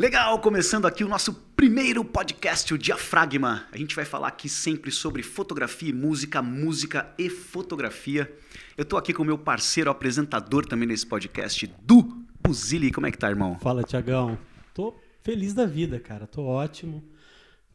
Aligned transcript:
Legal, 0.00 0.38
começando 0.38 0.86
aqui 0.86 1.04
o 1.04 1.08
nosso 1.08 1.34
primeiro 1.54 2.02
podcast, 2.02 2.72
o 2.72 2.78
Diafragma. 2.78 3.66
A 3.70 3.76
gente 3.76 3.94
vai 3.94 4.06
falar 4.06 4.28
aqui 4.28 4.48
sempre 4.48 4.90
sobre 4.90 5.22
fotografia 5.22 5.90
e 5.90 5.92
música, 5.92 6.40
música 6.40 7.12
e 7.18 7.28
fotografia. 7.28 8.34
Eu 8.78 8.86
tô 8.86 8.96
aqui 8.96 9.12
com 9.12 9.22
o 9.22 9.26
meu 9.26 9.36
parceiro 9.36 9.90
apresentador 9.90 10.64
também 10.64 10.88
nesse 10.88 11.06
podcast, 11.06 11.66
Du 11.82 12.24
Puzili. 12.42 12.90
Como 12.90 13.06
é 13.06 13.10
que 13.10 13.18
tá, 13.18 13.28
irmão? 13.28 13.58
Fala, 13.58 13.84
Tiagão. 13.84 14.38
Tô 14.72 14.94
feliz 15.20 15.52
da 15.52 15.66
vida, 15.66 16.00
cara. 16.00 16.26
Tô 16.26 16.44
ótimo. 16.44 17.04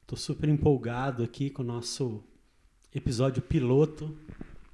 Tô 0.07 0.15
super 0.15 0.49
empolgado 0.49 1.21
aqui 1.21 1.51
com 1.51 1.61
o 1.61 1.65
nosso 1.65 2.23
episódio 2.91 3.39
piloto 3.39 4.17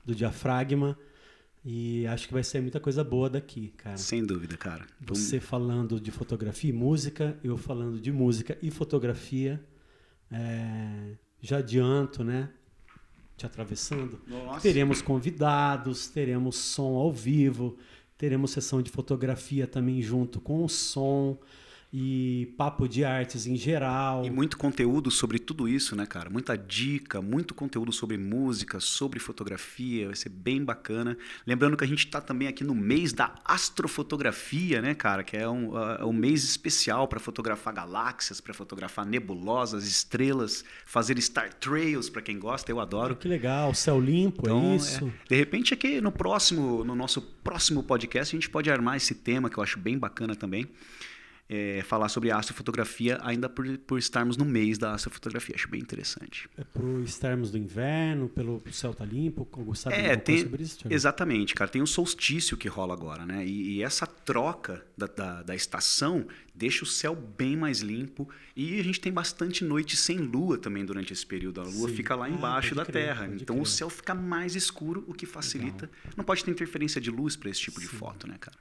do 0.05 0.15
Diafragma. 0.15 0.97
E 1.64 2.07
acho 2.07 2.28
que 2.28 2.34
vai 2.34 2.43
ser 2.43 2.59
muita 2.59 2.80
coisa 2.80 3.04
boa 3.04 3.30
daqui, 3.30 3.70
cara. 3.78 3.98
Sem 3.98 4.25
dúvida, 4.25 4.57
cara. 4.57 4.86
Você 5.00 5.39
falando 5.39 6.00
de 6.00 6.10
fotografia 6.10 6.71
e 6.71 6.73
música, 6.73 7.38
eu 7.43 7.55
falando 7.55 8.00
de 8.00 8.11
música 8.11 8.57
e 8.61 8.71
fotografia. 8.71 9.64
É, 10.32 11.16
já 11.39 11.57
adianto, 11.57 12.24
né? 12.24 12.50
Te 13.38 13.46
atravessando. 13.46 14.19
Nossa. 14.28 14.61
Teremos 14.61 15.02
convidados, 15.02 16.07
teremos 16.07 16.55
som 16.55 16.96
ao 16.96 17.14
vivo, 17.14 17.78
teremos 18.18 18.52
sessão 18.52 18.82
de 18.82 18.89
fotografia 18.89 19.68
também 19.68 20.02
junto 20.02 20.41
com 20.41 20.64
o 20.64 20.69
som 20.69 21.38
e 21.93 22.54
papo 22.57 22.87
de 22.87 23.04
artes 23.04 23.45
em 23.45 23.57
geral. 23.57 24.25
E 24.25 24.29
muito 24.29 24.57
conteúdo 24.57 25.11
sobre 25.11 25.37
tudo 25.37 25.68
isso, 25.68 25.93
né, 25.93 26.05
cara? 26.05 26.29
Muita 26.29 26.57
dica, 26.57 27.21
muito 27.21 27.54
conteúdo 27.54 27.91
sobre 27.91 28.18
música, 28.18 28.79
sobre 28.79 29.19
fotografia, 29.19 30.07
vai 30.07 30.15
ser 30.15 30.29
bem 30.29 30.63
bacana. 30.63 31.18
Lembrando 31.46 31.75
que 31.75 31.83
a 31.83 31.87
gente 31.87 32.05
está 32.05 32.22
também 32.22 32.47
aqui 32.47 32.63
no 32.63 32.73
mês 32.73 33.11
da 33.11 33.35
astrofotografia, 33.44 34.81
né, 34.81 34.95
cara? 34.95 35.22
Que 35.22 35.35
é 35.35 35.49
um, 35.49 35.72
uh, 35.72 36.08
um 36.08 36.13
mês 36.13 36.45
especial 36.45 37.09
para 37.09 37.19
fotografar 37.19 37.73
galáxias, 37.73 38.39
para 38.39 38.53
fotografar 38.53 39.05
nebulosas, 39.05 39.85
estrelas, 39.85 40.63
fazer 40.85 41.21
star 41.21 41.53
trails 41.53 42.09
para 42.09 42.21
quem 42.21 42.39
gosta, 42.39 42.71
eu 42.71 42.79
adoro. 42.79 43.17
Que 43.17 43.27
legal, 43.27 43.73
céu 43.73 43.99
limpo, 43.99 44.44
Então, 44.44 44.71
é 44.71 44.75
isso. 44.77 45.05
é, 45.05 45.27
de 45.27 45.35
repente 45.35 45.73
aqui 45.73 45.99
no 45.99 46.11
próximo, 46.11 46.85
no 46.85 46.95
nosso 46.95 47.21
próximo 47.21 47.83
podcast, 47.83 48.33
a 48.33 48.39
gente 48.39 48.49
pode 48.49 48.71
armar 48.71 48.95
esse 48.95 49.13
tema 49.13 49.49
que 49.49 49.57
eu 49.57 49.63
acho 49.63 49.77
bem 49.77 49.97
bacana 49.97 50.35
também. 50.35 50.69
É, 51.53 51.81
falar 51.83 52.07
sobre 52.07 52.31
astrofotografia, 52.31 53.19
ainda 53.23 53.49
por, 53.49 53.67
por 53.80 53.99
estarmos 53.99 54.38
no 54.38 54.45
mês 54.45 54.77
da 54.77 54.94
astrofotografia. 54.94 55.53
Acho 55.53 55.67
bem 55.67 55.81
interessante. 55.81 56.47
É 56.57 56.63
pro 56.63 57.03
estarmos 57.03 57.52
do 57.52 57.57
inverno, 57.57 58.30
pelo 58.30 58.63
céu 58.71 58.94
tá 58.94 59.03
limpo, 59.03 59.45
sabe 59.75 59.97
É, 59.97 60.16
tem, 60.16 60.44
sobre 60.44 60.63
isso, 60.63 60.79
exatamente, 60.89 61.53
cara. 61.53 61.69
Tem 61.69 61.81
o 61.81 61.88
solstício 61.88 62.55
que 62.55 62.69
rola 62.69 62.94
agora, 62.94 63.25
né? 63.25 63.45
E, 63.45 63.73
e 63.73 63.83
essa 63.83 64.07
troca 64.07 64.81
da, 64.97 65.07
da, 65.07 65.44
da 65.44 65.53
estação 65.53 66.25
deixa 66.55 66.85
o 66.85 66.88
céu 66.88 67.13
bem 67.16 67.57
mais 67.57 67.81
limpo. 67.81 68.29
E 68.55 68.79
a 68.79 68.83
gente 68.83 69.02
tem 69.02 69.11
bastante 69.11 69.66
noite 69.66 69.97
sem 69.97 70.19
lua 70.19 70.57
também 70.57 70.85
durante 70.85 71.11
esse 71.11 71.25
período. 71.25 71.59
A 71.59 71.66
lua 71.66 71.89
Sim. 71.89 71.95
fica 71.95 72.16
lá 72.16 72.27
Ah, 72.27 72.29
embaixo 72.29 72.73
da 72.73 72.85
pode 72.85 72.94
crer, 72.94 73.07
Terra. 73.07 73.25
Então 73.27 73.57
crer. 73.57 73.63
o 73.63 73.66
céu 73.66 73.89
fica 73.89 74.16
mais 74.16 74.55
escuro, 74.55 75.03
o 75.05 75.13
que 75.13 75.25
facilita. 75.25 75.89
Não 76.16 76.23
pode 76.23 76.45
ter 76.45 76.52
interferência 76.52 77.02
de 77.02 77.11
luz 77.11 77.35
para 77.35 77.49
esse 77.49 77.59
tipo 77.59 77.81
de 77.81 77.88
Sim. 77.88 77.97
foto, 77.97 78.25
né, 78.25 78.38
cara? 78.39 78.57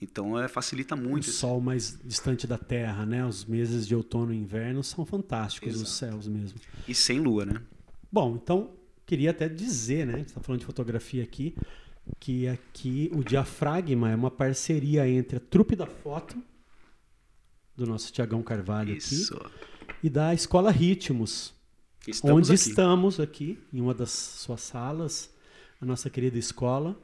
Então 0.00 0.38
é, 0.38 0.48
facilita 0.48 0.96
muito. 0.96 1.24
o 1.24 1.30
sol 1.30 1.60
mais 1.60 1.98
distante 2.04 2.46
da 2.46 2.58
Terra, 2.58 3.04
né? 3.06 3.24
Os 3.24 3.44
meses 3.44 3.86
de 3.86 3.94
outono 3.94 4.32
e 4.32 4.36
inverno 4.36 4.82
são 4.82 5.04
fantásticos, 5.04 5.74
os 5.74 5.82
Exato. 5.82 5.90
céus 5.90 6.28
mesmo. 6.28 6.58
E 6.86 6.94
sem 6.94 7.18
lua, 7.20 7.44
né? 7.44 7.62
Bom, 8.10 8.38
então 8.42 8.70
queria 9.06 9.30
até 9.30 9.48
dizer, 9.48 10.06
né? 10.06 10.20
Está 10.20 10.40
falando 10.40 10.60
de 10.60 10.66
fotografia 10.66 11.22
aqui, 11.22 11.54
que 12.18 12.48
aqui 12.48 13.10
o 13.14 13.22
Diafragma 13.22 14.10
é 14.10 14.14
uma 14.14 14.30
parceria 14.30 15.08
entre 15.08 15.36
a 15.36 15.40
Trupe 15.40 15.76
da 15.76 15.86
Foto, 15.86 16.36
do 17.76 17.86
nosso 17.86 18.12
Tiagão 18.12 18.42
Carvalho 18.42 18.94
Isso. 18.94 19.34
aqui, 19.34 19.52
e 20.02 20.10
da 20.10 20.34
Escola 20.34 20.70
Ritmos, 20.70 21.54
Estamos 22.06 22.36
onde 22.36 22.52
aqui. 22.52 22.70
estamos 22.70 23.20
aqui, 23.20 23.58
em 23.72 23.80
uma 23.80 23.94
das 23.94 24.10
suas 24.10 24.60
salas, 24.60 25.30
a 25.80 25.84
nossa 25.84 26.08
querida 26.08 26.38
escola, 26.38 26.98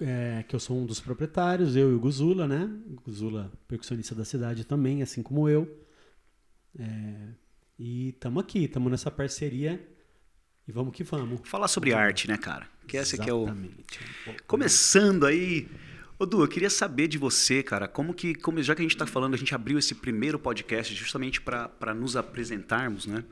é, 0.00 0.44
que 0.48 0.54
eu 0.54 0.60
sou 0.60 0.78
um 0.78 0.86
dos 0.86 1.00
proprietários, 1.00 1.76
eu 1.76 1.90
e 1.90 1.94
o 1.94 1.98
Guzula, 1.98 2.46
né? 2.46 2.70
O 2.86 3.00
Guzula, 3.00 3.52
percussionista 3.66 4.14
da 4.14 4.24
cidade 4.24 4.64
também, 4.64 5.02
assim 5.02 5.22
como 5.22 5.48
eu. 5.48 5.84
É, 6.78 7.28
e 7.78 8.10
estamos 8.10 8.42
aqui, 8.42 8.64
estamos 8.64 8.90
nessa 8.90 9.10
parceria 9.10 9.80
e 10.66 10.72
vamos 10.72 10.94
que 10.94 11.04
vamos. 11.04 11.40
Falar 11.44 11.68
sobre 11.68 11.92
arte, 11.92 12.28
né, 12.28 12.36
cara? 12.36 12.66
Que 12.86 12.96
esse 12.96 13.20
aqui 13.20 13.28
é 13.28 13.34
o. 13.34 13.44
Exatamente. 13.44 14.00
Começando 14.46 15.26
aí. 15.26 15.68
Ô, 16.18 16.24
Du, 16.24 16.42
eu 16.42 16.48
queria 16.48 16.70
saber 16.70 17.08
de 17.08 17.18
você, 17.18 17.62
cara, 17.62 17.88
como 17.88 18.14
que, 18.14 18.34
como, 18.36 18.62
já 18.62 18.74
que 18.74 18.80
a 18.80 18.84
gente 18.84 18.94
está 18.94 19.06
falando, 19.06 19.34
a 19.34 19.36
gente 19.36 19.54
abriu 19.54 19.78
esse 19.78 19.96
primeiro 19.96 20.38
podcast 20.38 20.94
justamente 20.94 21.40
para 21.40 21.92
nos 21.92 22.16
apresentarmos, 22.16 23.06
né? 23.06 23.24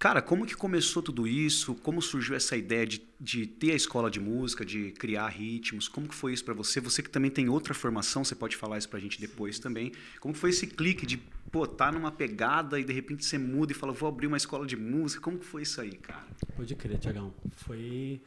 Cara, 0.00 0.22
como 0.22 0.46
que 0.46 0.56
começou 0.56 1.02
tudo 1.02 1.28
isso? 1.28 1.74
Como 1.74 2.00
surgiu 2.00 2.34
essa 2.34 2.56
ideia 2.56 2.86
de, 2.86 3.02
de 3.20 3.46
ter 3.46 3.72
a 3.72 3.74
escola 3.74 4.10
de 4.10 4.18
música, 4.18 4.64
de 4.64 4.92
criar 4.92 5.28
ritmos? 5.28 5.88
Como 5.88 6.08
que 6.08 6.14
foi 6.14 6.32
isso 6.32 6.42
para 6.42 6.54
você? 6.54 6.80
Você 6.80 7.02
que 7.02 7.10
também 7.10 7.30
tem 7.30 7.50
outra 7.50 7.74
formação, 7.74 8.24
você 8.24 8.34
pode 8.34 8.56
falar 8.56 8.78
isso 8.78 8.88
pra 8.88 8.98
gente 8.98 9.20
depois 9.20 9.58
também. 9.58 9.92
Como 10.18 10.32
que 10.32 10.40
foi 10.40 10.48
esse 10.48 10.66
clique 10.66 11.04
de, 11.04 11.18
pô, 11.52 11.66
tá 11.66 11.92
numa 11.92 12.10
pegada 12.10 12.80
e 12.80 12.84
de 12.84 12.94
repente 12.94 13.26
você 13.26 13.36
muda 13.36 13.72
e 13.72 13.74
fala, 13.74 13.92
vou 13.92 14.08
abrir 14.08 14.26
uma 14.26 14.38
escola 14.38 14.66
de 14.66 14.74
música? 14.74 15.20
Como 15.20 15.38
que 15.38 15.44
foi 15.44 15.60
isso 15.60 15.78
aí, 15.82 15.92
cara? 15.92 16.26
Pode 16.56 16.74
crer, 16.76 16.96
Tiagão. 16.96 17.34
Foi, 17.56 18.22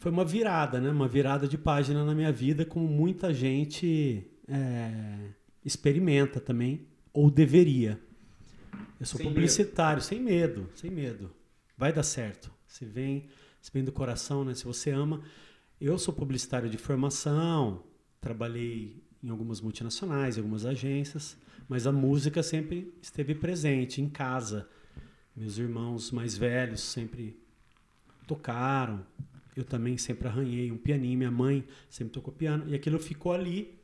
foi 0.00 0.10
uma 0.10 0.24
virada, 0.24 0.80
né? 0.80 0.88
Uma 0.88 1.08
virada 1.08 1.46
de 1.46 1.58
página 1.58 2.06
na 2.06 2.14
minha 2.14 2.32
vida, 2.32 2.64
como 2.64 2.88
muita 2.88 3.34
gente 3.34 4.26
é, 4.48 5.28
experimenta 5.62 6.40
também, 6.40 6.86
ou 7.12 7.30
deveria. 7.30 8.00
Eu 8.98 9.06
sou 9.06 9.18
Sem 9.18 9.28
publicitário, 9.28 10.00
sem 10.00 10.20
medo, 10.20 10.68
sem 10.74 10.90
medo. 10.90 11.30
Vai 11.76 11.92
dar 11.92 12.02
certo. 12.02 12.50
Se 12.66 12.84
vem, 12.84 13.28
se 13.60 13.70
vem 13.72 13.84
do 13.84 13.92
coração, 13.92 14.44
né? 14.44 14.54
Se 14.54 14.64
você 14.64 14.90
ama. 14.90 15.22
Eu 15.78 15.98
sou 15.98 16.14
publicitário 16.14 16.70
de 16.70 16.78
formação, 16.78 17.84
trabalhei 18.20 19.02
em 19.22 19.28
algumas 19.28 19.60
multinacionais, 19.60 20.36
em 20.36 20.40
algumas 20.40 20.64
agências, 20.64 21.36
mas 21.68 21.86
a 21.86 21.92
música 21.92 22.42
sempre 22.42 22.94
esteve 23.02 23.34
presente 23.34 24.00
em 24.00 24.08
casa. 24.08 24.68
Meus 25.34 25.58
irmãos 25.58 26.10
mais 26.10 26.36
velhos 26.36 26.80
sempre 26.80 27.38
tocaram. 28.26 29.06
Eu 29.54 29.64
também 29.64 29.98
sempre 29.98 30.28
arranhei 30.28 30.70
um 30.72 30.78
pianinho, 30.78 31.18
minha 31.18 31.30
mãe 31.30 31.64
sempre 31.90 32.12
tocou 32.12 32.32
piano, 32.32 32.68
e 32.68 32.74
aquilo 32.74 32.98
ficou 32.98 33.32
ali. 33.32 33.78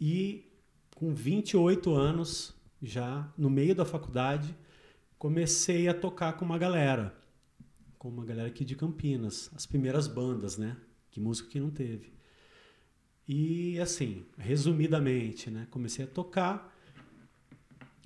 E 0.00 0.50
com 0.94 1.14
28 1.14 1.94
anos, 1.94 2.54
já 2.82 3.32
no 3.36 3.50
meio 3.50 3.74
da 3.74 3.84
faculdade, 3.84 4.56
comecei 5.18 5.88
a 5.88 5.94
tocar 5.94 6.34
com 6.34 6.44
uma 6.44 6.58
galera, 6.58 7.14
com 7.98 8.08
uma 8.08 8.24
galera 8.24 8.48
aqui 8.48 8.64
de 8.64 8.76
Campinas, 8.76 9.50
as 9.54 9.66
primeiras 9.66 10.06
bandas, 10.06 10.56
né? 10.56 10.76
Que 11.10 11.20
música 11.20 11.50
que 11.50 11.60
não 11.60 11.70
teve. 11.70 12.12
E 13.26 13.78
assim, 13.80 14.24
resumidamente, 14.38 15.50
né? 15.50 15.66
Comecei 15.70 16.04
a 16.04 16.08
tocar 16.08 16.74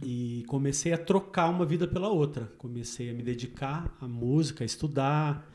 e 0.03 0.43
comecei 0.49 0.93
a 0.93 0.99
trocar 0.99 1.49
uma 1.49 1.65
vida 1.65 1.87
pela 1.87 2.09
outra. 2.09 2.53
Comecei 2.59 3.11
a 3.11 3.15
me 3.15 3.23
dedicar 3.23 3.97
à 4.01 4.09
música, 4.09 4.65
a 4.65 4.67
estudar. 4.67 5.49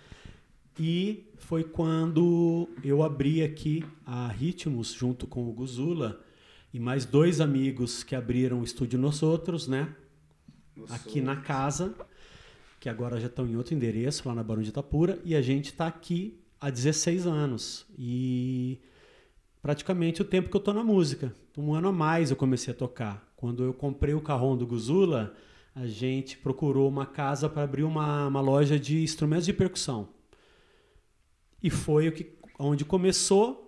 E 0.80 1.28
foi 1.38 1.64
quando 1.64 2.70
eu 2.84 3.04
abri 3.04 3.44
aqui 3.44 3.84
a 4.06 4.28
Ritmos 4.28 4.94
junto 4.94 5.26
com 5.26 5.50
o 5.50 5.52
Guzula 5.52 6.24
e 6.74 6.80
mais 6.80 7.06
dois 7.06 7.40
amigos 7.42 8.04
que 8.04 8.16
abriram 8.16 8.62
o 8.62 8.64
estúdio 8.64 9.00
Nós 9.00 9.24
Outros, 9.24 9.68
né? 9.68 9.96
Aqui 10.90 11.22
na 11.22 11.36
casa, 11.38 11.96
que 12.80 12.88
agora 12.88 13.20
já 13.20 13.28
estão 13.28 13.48
em 13.48 13.56
outro 13.56 13.74
endereço, 13.74 14.28
lá 14.28 14.36
na 14.36 14.44
Barão 14.44 14.62
de 14.62 14.70
Itapura, 14.70 15.20
e 15.24 15.36
a 15.36 15.42
gente 15.42 15.66
está 15.66 15.88
aqui 15.88 16.40
há 16.60 16.70
16 16.70 17.26
anos. 17.26 17.86
E 17.98 18.80
praticamente 19.62 20.22
o 20.22 20.26
tempo 20.26 20.50
que 20.50 20.56
eu 20.56 20.62
tô 20.62 20.74
na 20.74 20.84
música. 20.84 21.34
Um 21.58 21.74
ano 21.74 21.88
a 21.88 21.92
mais 21.92 22.30
eu 22.30 22.38
comecei 22.38 22.74
a 22.74 22.78
tocar. 22.78 23.28
Quando 23.36 23.64
eu 23.64 23.74
comprei 23.74 24.14
o 24.14 24.22
carrão 24.22 24.56
do 24.56 24.66
Guzula, 24.66 25.34
a 25.76 25.86
gente 25.86 26.38
procurou 26.38 26.88
uma 26.88 27.06
casa 27.06 27.50
para 27.50 27.64
abrir 27.64 27.84
uma, 27.84 28.28
uma 28.28 28.42
loja 28.42 28.80
de 28.80 29.04
instrumentos 29.04 29.46
de 29.46 29.54
percussão. 29.54 30.10
E 31.62 31.70
foi 31.70 32.08
o 32.08 32.12
que, 32.12 32.38
onde 32.58 32.86
começou. 32.86 33.67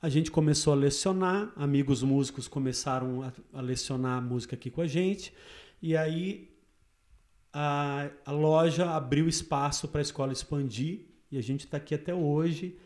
A 0.00 0.08
gente 0.08 0.30
começou 0.30 0.72
a 0.72 0.76
lecionar, 0.76 1.52
amigos 1.56 2.04
músicos 2.04 2.46
começaram 2.46 3.22
a, 3.22 3.32
a 3.52 3.60
lecionar 3.60 4.22
música 4.22 4.54
aqui 4.54 4.70
com 4.70 4.80
a 4.80 4.86
gente. 4.86 5.32
E 5.82 5.96
aí 5.96 6.48
a, 7.52 8.08
a 8.24 8.30
loja 8.30 8.90
abriu 8.90 9.28
espaço 9.28 9.88
para 9.88 10.00
a 10.00 10.02
escola 10.02 10.32
expandir. 10.32 11.00
E 11.30 11.36
a 11.36 11.42
gente 11.42 11.64
está 11.64 11.78
aqui 11.78 11.94
até 11.96 12.14
hoje 12.14 12.78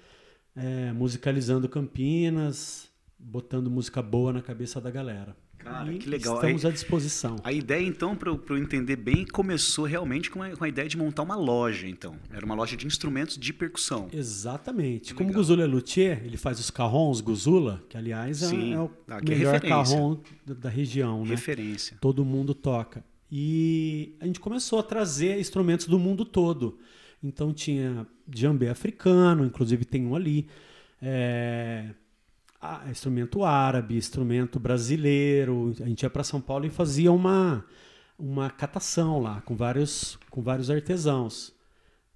é, 0.57 0.91
musicalizando 0.93 1.69
Campinas, 1.69 2.89
botando 3.19 3.71
música 3.71 4.01
boa 4.01 4.33
na 4.33 4.41
cabeça 4.41 4.81
da 4.81 4.91
galera. 4.91 5.37
Cara, 5.63 5.93
e 5.93 5.99
que 5.99 6.09
legal. 6.09 6.35
Estamos 6.37 6.65
à 6.65 6.71
disposição. 6.71 7.37
A 7.45 7.53
ideia, 7.53 7.87
então, 7.87 8.17
para 8.17 8.31
eu 8.31 8.59
entender 8.59 8.97
bem, 8.97 9.25
começou 9.25 9.85
realmente 9.85 10.31
com 10.31 10.43
a, 10.43 10.51
com 10.51 10.65
a 10.65 10.69
ideia 10.69 10.89
de 10.89 10.97
montar 10.97 11.23
uma 11.23 11.37
loja, 11.37 11.87
então. 11.87 12.17
Era 12.33 12.45
uma 12.45 12.55
loja 12.55 12.77
de 12.77 12.87
instrumentos 12.87 13.39
de 13.39 13.53
percussão. 13.53 14.09
Exatamente. 14.13 15.13
Que 15.13 15.15
Como 15.15 15.31
o. 15.31 15.33
Guzula 15.33 15.63
é 15.63 15.67
luthier, 15.67 16.23
ele 16.25 16.37
faz 16.37 16.59
os 16.59 16.71
carrons 16.71 17.21
Guzula, 17.21 17.83
que 17.89 17.97
aliás 17.97 18.43
é, 18.43 18.47
Sim, 18.49 18.75
é 18.75 18.79
o 18.81 18.91
melhor 19.29 19.55
referência. 19.55 19.69
carrom 19.69 20.21
da, 20.45 20.55
da 20.55 20.69
região, 20.69 21.25
né? 21.25 21.31
Referência. 21.31 21.97
Todo 22.01 22.25
mundo 22.25 22.55
toca. 22.55 23.05
E 23.31 24.15
a 24.21 24.27
gente 24.27 24.41
começou 24.41 24.79
a 24.79 24.83
trazer 24.83 25.39
instrumentos 25.39 25.87
do 25.87 25.99
mundo 25.99 26.25
todo. 26.25 26.79
Então 27.23 27.53
tinha 27.53 28.07
djembe 28.27 28.69
africano, 28.69 29.45
inclusive 29.45 29.85
tem 29.85 30.05
um 30.07 30.15
ali. 30.15 30.47
É, 31.01 31.91
instrumento 32.89 33.45
árabe, 33.45 33.97
instrumento 33.97 34.61
brasileiro. 34.61 35.75
A 35.81 35.87
gente 35.87 36.03
ia 36.03 36.11
para 36.11 36.25
São 36.25 36.41
Paulo 36.41 36.65
e 36.65 36.71
fazia 36.71 37.11
uma, 37.11 37.65
uma 38.19 38.51
catação 38.51 39.21
lá 39.21 39.41
com 39.43 39.57
vários, 39.57 40.19
com 40.31 40.43
vários 40.43 40.71
artesãos. 40.71 41.53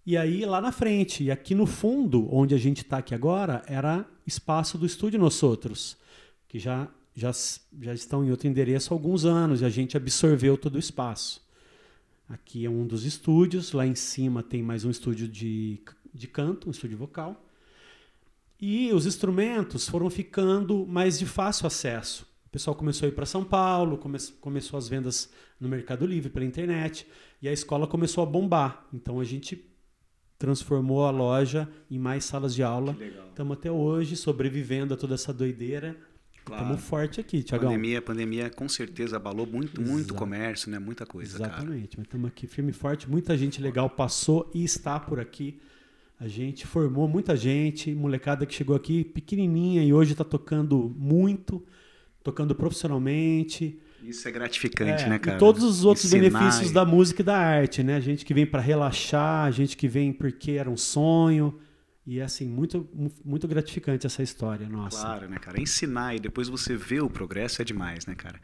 E 0.04 0.16
aí 0.16 0.44
lá 0.44 0.60
na 0.60 0.70
frente, 0.70 1.24
e 1.24 1.30
aqui 1.32 1.54
no 1.54 1.66
fundo, 1.66 2.32
onde 2.32 2.54
a 2.54 2.58
gente 2.58 2.78
está 2.78 2.98
aqui 2.98 3.14
agora, 3.14 3.62
era 3.66 4.06
espaço 4.24 4.78
do 4.78 4.86
estúdio 4.86 5.18
Nós 5.18 5.42
Outros, 5.42 5.96
que 6.46 6.60
já, 6.60 6.88
já, 7.12 7.32
já 7.80 7.92
estão 7.92 8.24
em 8.24 8.30
outro 8.30 8.46
endereço 8.46 8.92
há 8.92 8.94
alguns 8.94 9.24
anos 9.24 9.62
e 9.62 9.64
a 9.64 9.68
gente 9.68 9.96
absorveu 9.96 10.56
todo 10.56 10.76
o 10.76 10.78
espaço. 10.78 11.44
Aqui 12.28 12.64
é 12.64 12.70
um 12.70 12.86
dos 12.86 13.04
estúdios, 13.04 13.72
lá 13.72 13.86
em 13.86 13.94
cima 13.96 14.42
tem 14.42 14.62
mais 14.62 14.84
um 14.84 14.90
estúdio 14.90 15.26
de, 15.26 15.80
de 16.14 16.28
canto, 16.28 16.68
um 16.68 16.70
estúdio 16.70 16.96
vocal. 16.96 17.45
E 18.60 18.92
os 18.92 19.06
instrumentos 19.06 19.88
foram 19.88 20.08
ficando 20.08 20.86
mais 20.86 21.18
de 21.18 21.26
fácil 21.26 21.66
acesso. 21.66 22.26
O 22.46 22.50
pessoal 22.50 22.74
começou 22.74 23.06
a 23.06 23.08
ir 23.10 23.12
para 23.12 23.26
São 23.26 23.44
Paulo, 23.44 23.98
come 23.98 24.18
começou 24.40 24.78
as 24.78 24.88
vendas 24.88 25.30
no 25.60 25.68
Mercado 25.68 26.06
Livre, 26.06 26.30
pela 26.30 26.44
internet, 26.44 27.06
e 27.42 27.48
a 27.48 27.52
escola 27.52 27.86
começou 27.86 28.22
a 28.22 28.26
bombar. 28.26 28.86
Então 28.94 29.20
a 29.20 29.24
gente 29.24 29.62
transformou 30.38 31.04
a 31.04 31.10
loja 31.10 31.68
em 31.90 31.98
mais 31.98 32.24
salas 32.24 32.54
de 32.54 32.62
aula. 32.62 32.96
Estamos 33.28 33.58
até 33.58 33.70
hoje 33.70 34.16
sobrevivendo 34.16 34.94
a 34.94 34.96
toda 34.96 35.14
essa 35.14 35.32
doideira. 35.32 35.96
Claro. 36.44 36.62
Estamos 36.62 36.84
forte 36.84 37.20
aqui, 37.20 37.42
Tiagão. 37.42 37.70
Pandemia, 37.70 38.00
pandemia 38.00 38.50
com 38.50 38.68
certeza 38.68 39.16
abalou 39.16 39.46
muito, 39.46 39.82
muito 39.82 40.14
comércio, 40.14 40.70
né? 40.70 40.78
Muita 40.78 41.04
coisa, 41.04 41.38
cara. 41.38 41.52
Exatamente, 41.54 41.96
mas 41.98 42.06
estamos 42.06 42.28
aqui 42.28 42.46
firme 42.46 42.70
e 42.70 42.74
forte. 42.74 43.10
Muita 43.10 43.36
gente 43.36 43.60
legal 43.60 43.90
passou 43.90 44.48
e 44.54 44.62
está 44.62 45.00
por 45.00 45.18
aqui. 45.18 45.60
A 46.18 46.26
gente 46.28 46.66
formou 46.66 47.06
muita 47.06 47.36
gente, 47.36 47.94
molecada 47.94 48.46
que 48.46 48.54
chegou 48.54 48.74
aqui 48.74 49.04
pequenininha 49.04 49.82
e 49.84 49.92
hoje 49.92 50.12
está 50.12 50.24
tocando 50.24 50.94
muito, 50.98 51.62
tocando 52.22 52.54
profissionalmente. 52.54 53.78
Isso 54.02 54.26
é 54.26 54.30
gratificante, 54.30 55.04
É, 55.04 55.08
né, 55.10 55.18
cara? 55.18 55.36
E 55.36 55.38
todos 55.40 55.62
os 55.62 55.84
outros 55.84 56.06
Ensinar 56.06 56.38
benefícios 56.38 56.70
e- 56.70 56.74
da 56.74 56.84
música 56.86 57.20
e 57.20 57.24
da 57.24 57.36
arte, 57.36 57.82
né? 57.82 58.00
Gente 58.00 58.24
que 58.24 58.32
vem 58.32 58.46
para 58.46 58.60
relaxar, 58.62 59.52
gente 59.52 59.76
que 59.76 59.86
vem 59.88 60.12
porque 60.12 60.52
era 60.52 60.70
um 60.70 60.76
sonho. 60.76 61.58
E 62.06 62.20
é 62.20 62.22
assim, 62.22 62.46
muito, 62.46 62.88
muito 63.24 63.48
gratificante 63.48 64.06
essa 64.06 64.22
história, 64.22 64.68
nossa. 64.68 65.00
Claro, 65.00 65.28
né, 65.28 65.38
cara? 65.40 65.60
Ensinar 65.60 66.14
e 66.14 66.20
depois 66.20 66.48
você 66.48 66.76
vê 66.76 67.00
o 67.00 67.10
progresso 67.10 67.60
é 67.60 67.64
demais, 67.64 68.06
né, 68.06 68.14
cara? 68.14 68.40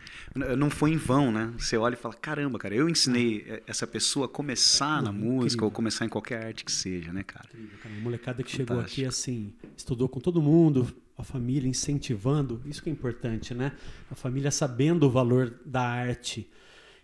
Não 0.58 0.68
foi 0.68 0.90
em 0.90 0.96
vão, 0.96 1.30
né? 1.30 1.54
Você 1.56 1.76
olha 1.76 1.94
e 1.94 1.96
fala, 1.96 2.12
caramba, 2.14 2.58
cara, 2.58 2.74
eu 2.74 2.88
ensinei 2.88 3.44
eh, 3.46 3.62
essa 3.64 3.86
pessoa 3.86 4.26
a 4.26 4.28
começar 4.28 5.00
na 5.00 5.10
Incrível. 5.10 5.32
música 5.32 5.64
ou 5.64 5.70
começar 5.70 6.04
em 6.04 6.08
qualquer 6.08 6.44
arte 6.44 6.64
que 6.64 6.72
seja, 6.72 7.12
né, 7.12 7.22
cara? 7.22 7.48
Incrível, 7.54 7.78
cara. 7.80 7.94
A 7.94 8.00
molecada 8.00 8.42
que 8.42 8.50
chegou 8.50 8.78
Fantástico. 8.78 9.00
aqui, 9.00 9.08
assim, 9.08 9.54
estudou 9.76 10.08
com 10.08 10.18
todo 10.18 10.42
mundo, 10.42 10.92
a 11.16 11.22
família 11.22 11.68
incentivando, 11.68 12.60
isso 12.66 12.82
que 12.82 12.90
é 12.90 12.92
importante, 12.92 13.54
né? 13.54 13.70
A 14.10 14.16
família 14.16 14.50
sabendo 14.50 15.06
o 15.06 15.10
valor 15.10 15.60
da 15.64 15.82
arte 15.82 16.50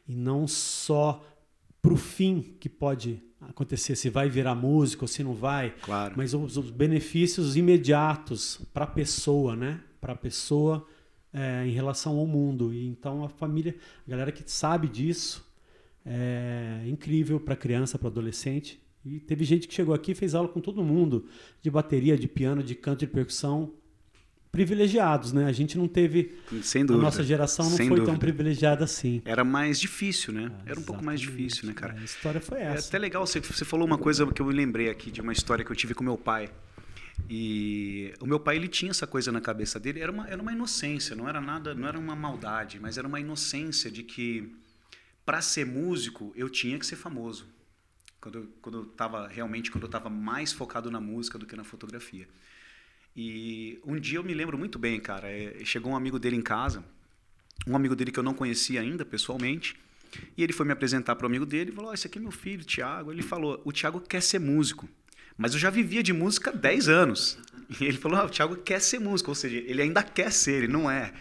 e 0.09 0.17
não 0.17 0.49
só 0.49 1.25
pro 1.81 1.97
fim 1.97 2.57
que 2.59 2.69
pode 2.69 3.23
acontecer, 3.49 3.97
se 3.97 4.09
vai 4.11 4.29
virar 4.29 4.55
músico 4.55 5.05
ou 5.05 5.09
se 5.09 5.25
não 5.25 5.35
vai, 5.35 5.75
Claro. 5.83 6.15
mas 6.17 6.35
os, 6.35 6.57
os 6.57 6.71
benefícios 6.71 7.57
imediatos 7.57 8.61
para 8.73 8.85
a 8.85 8.89
pessoa, 8.89 9.57
né? 9.57 9.81
Para 10.01 10.13
a 10.13 10.17
pessoa 10.17 10.87
é, 11.33 11.67
em 11.67 11.71
relação 11.73 12.19
ao 12.19 12.27
mundo. 12.27 12.73
E 12.73 12.87
então 12.87 13.25
a 13.25 13.29
família, 13.29 13.75
a 14.07 14.11
galera 14.11 14.31
que 14.33 14.43
sabe 14.51 14.89
disso, 14.89 15.47
é 16.05 16.83
incrível 16.87 17.39
para 17.41 17.57
criança, 17.57 17.99
para 17.99 18.09
adolescente. 18.09 18.81
E 19.05 19.19
teve 19.21 19.45
gente 19.45 19.67
que 19.69 19.75
chegou 19.75 19.95
aqui 19.95 20.13
e 20.13 20.15
fez 20.15 20.35
aula 20.35 20.49
com 20.49 20.61
todo 20.61 20.83
mundo, 20.83 21.27
de 21.63 21.71
bateria, 21.71 22.17
de 22.17 22.29
piano, 22.29 22.63
de 22.63 22.75
canto, 22.75 23.01
de 23.01 23.07
percussão. 23.07 23.73
Privilegiados, 24.59 25.33
né? 25.33 25.45
A 25.45 25.53
gente 25.53 25.79
não 25.79 25.87
teve. 25.87 26.35
Sem 26.63 26.83
A 26.83 26.87
dúvida. 26.87 27.05
nossa 27.05 27.23
geração 27.23 27.71
não 27.71 27.77
Sem 27.77 27.87
foi 27.89 27.97
tão 27.99 28.07
dúvida. 28.07 28.21
privilegiada 28.21 28.83
assim. 28.85 29.23
Era 29.25 29.45
mais 29.45 29.79
difícil, 29.79 30.33
né? 30.33 30.51
Era 30.67 30.81
um 30.81 30.83
pouco 30.83 31.05
mais 31.05 31.21
difícil, 31.21 31.67
né, 31.69 31.73
cara? 31.73 31.95
A 31.95 32.03
história 32.05 32.41
foi 32.41 32.59
É 32.59 32.65
essa. 32.65 32.89
até 32.89 32.99
legal, 32.99 33.25
você, 33.25 33.39
você 33.39 33.65
falou 33.65 33.87
uma 33.87 33.97
coisa 33.99 34.27
que 34.27 34.43
eu 34.43 34.47
me 34.47 34.53
lembrei 34.53 34.91
aqui 34.91 35.13
de 35.13 35.21
uma 35.21 35.33
história 35.33 35.65
que 35.65 35.71
eu 35.71 35.77
tive 35.77 35.95
com 35.95 36.03
meu 36.03 36.19
pai. 36.19 36.51
E 37.31 38.13
o 38.21 38.27
meu 38.27 38.41
pai 38.41 38.57
ele 38.57 38.67
tinha 38.69 38.91
essa 38.91 39.07
coisa 39.07 39.31
na 39.31 39.41
cabeça 39.41 39.79
dele, 39.79 40.01
era 40.01 40.11
uma, 40.11 40.27
era 40.29 40.41
uma 40.43 40.53
inocência, 40.53 41.15
não 41.15 41.29
era 41.29 41.41
nada, 41.41 41.75
não 41.75 41.87
era 41.87 41.99
uma 41.99 42.17
maldade, 42.17 42.79
mas 42.81 42.99
era 42.99 43.07
uma 43.07 43.21
inocência 43.21 43.91
de 43.91 44.03
que 44.03 44.57
para 45.25 45.41
ser 45.41 45.67
músico 45.67 46.33
eu 46.35 46.49
tinha 46.49 46.79
que 46.79 46.87
ser 46.87 46.97
famoso. 46.97 47.47
Quando 48.21 48.39
eu, 48.39 48.49
quando 48.61 48.79
eu 48.79 48.85
tava 48.87 49.29
realmente, 49.29 49.71
quando 49.71 49.85
eu 49.85 49.91
tava 49.91 50.09
mais 50.11 50.53
focado 50.53 50.91
na 50.91 51.01
música 51.01 51.39
do 51.39 51.47
que 51.47 51.55
na 51.55 51.63
fotografia. 51.65 52.27
E 53.21 53.81
um 53.85 53.99
dia 53.99 54.21
eu 54.21 54.23
me 54.23 54.33
lembro 54.33 54.57
muito 54.57 54.79
bem, 54.79 55.01
cara, 55.01 55.29
é, 55.29 55.57
chegou 55.65 55.91
um 55.91 55.97
amigo 55.97 56.21
dele 56.21 56.37
em 56.37 56.41
casa, 56.41 56.85
um 57.67 57.75
amigo 57.75 57.97
dele 57.97 58.13
que 58.13 58.19
eu 58.21 58.23
não 58.23 58.33
conhecia 58.33 58.81
ainda 58.81 59.05
pessoalmente, 59.05 59.75
e 60.37 60.45
ele 60.45 60.53
foi 60.53 60.65
me 60.65 60.71
apresentar 60.71 61.17
para 61.17 61.25
o 61.25 61.27
amigo 61.27 61.45
dele 61.45 61.73
e 61.73 61.75
falou: 61.75 61.91
oh, 61.91 61.95
Esse 61.95 62.07
aqui 62.07 62.19
é 62.19 62.21
meu 62.21 62.31
filho, 62.31 62.65
Thiago. 62.65 63.11
Ele 63.11 63.23
falou: 63.23 63.61
O 63.65 63.73
Thiago 63.73 64.01
quer 64.01 64.23
ser 64.23 64.39
músico. 64.39 64.89
Mas 65.37 65.53
eu 65.53 65.59
já 65.59 65.69
vivia 65.69 66.01
de 66.01 66.13
música 66.13 66.51
há 66.51 66.53
10 66.55 66.89
anos. 66.89 67.39
E 67.81 67.85
ele 67.85 67.99
falou: 67.99 68.21
ah, 68.21 68.25
O 68.25 68.31
Thiago 68.31 68.57
quer 68.57 68.81
ser 68.81 69.01
músico. 69.01 69.33
Ou 69.33 69.35
seja, 69.35 69.57
ele 69.57 69.83
ainda 69.83 70.01
quer 70.01 70.31
ser, 70.31 70.63
ele 70.63 70.73
não 70.73 70.89
é. 70.89 71.13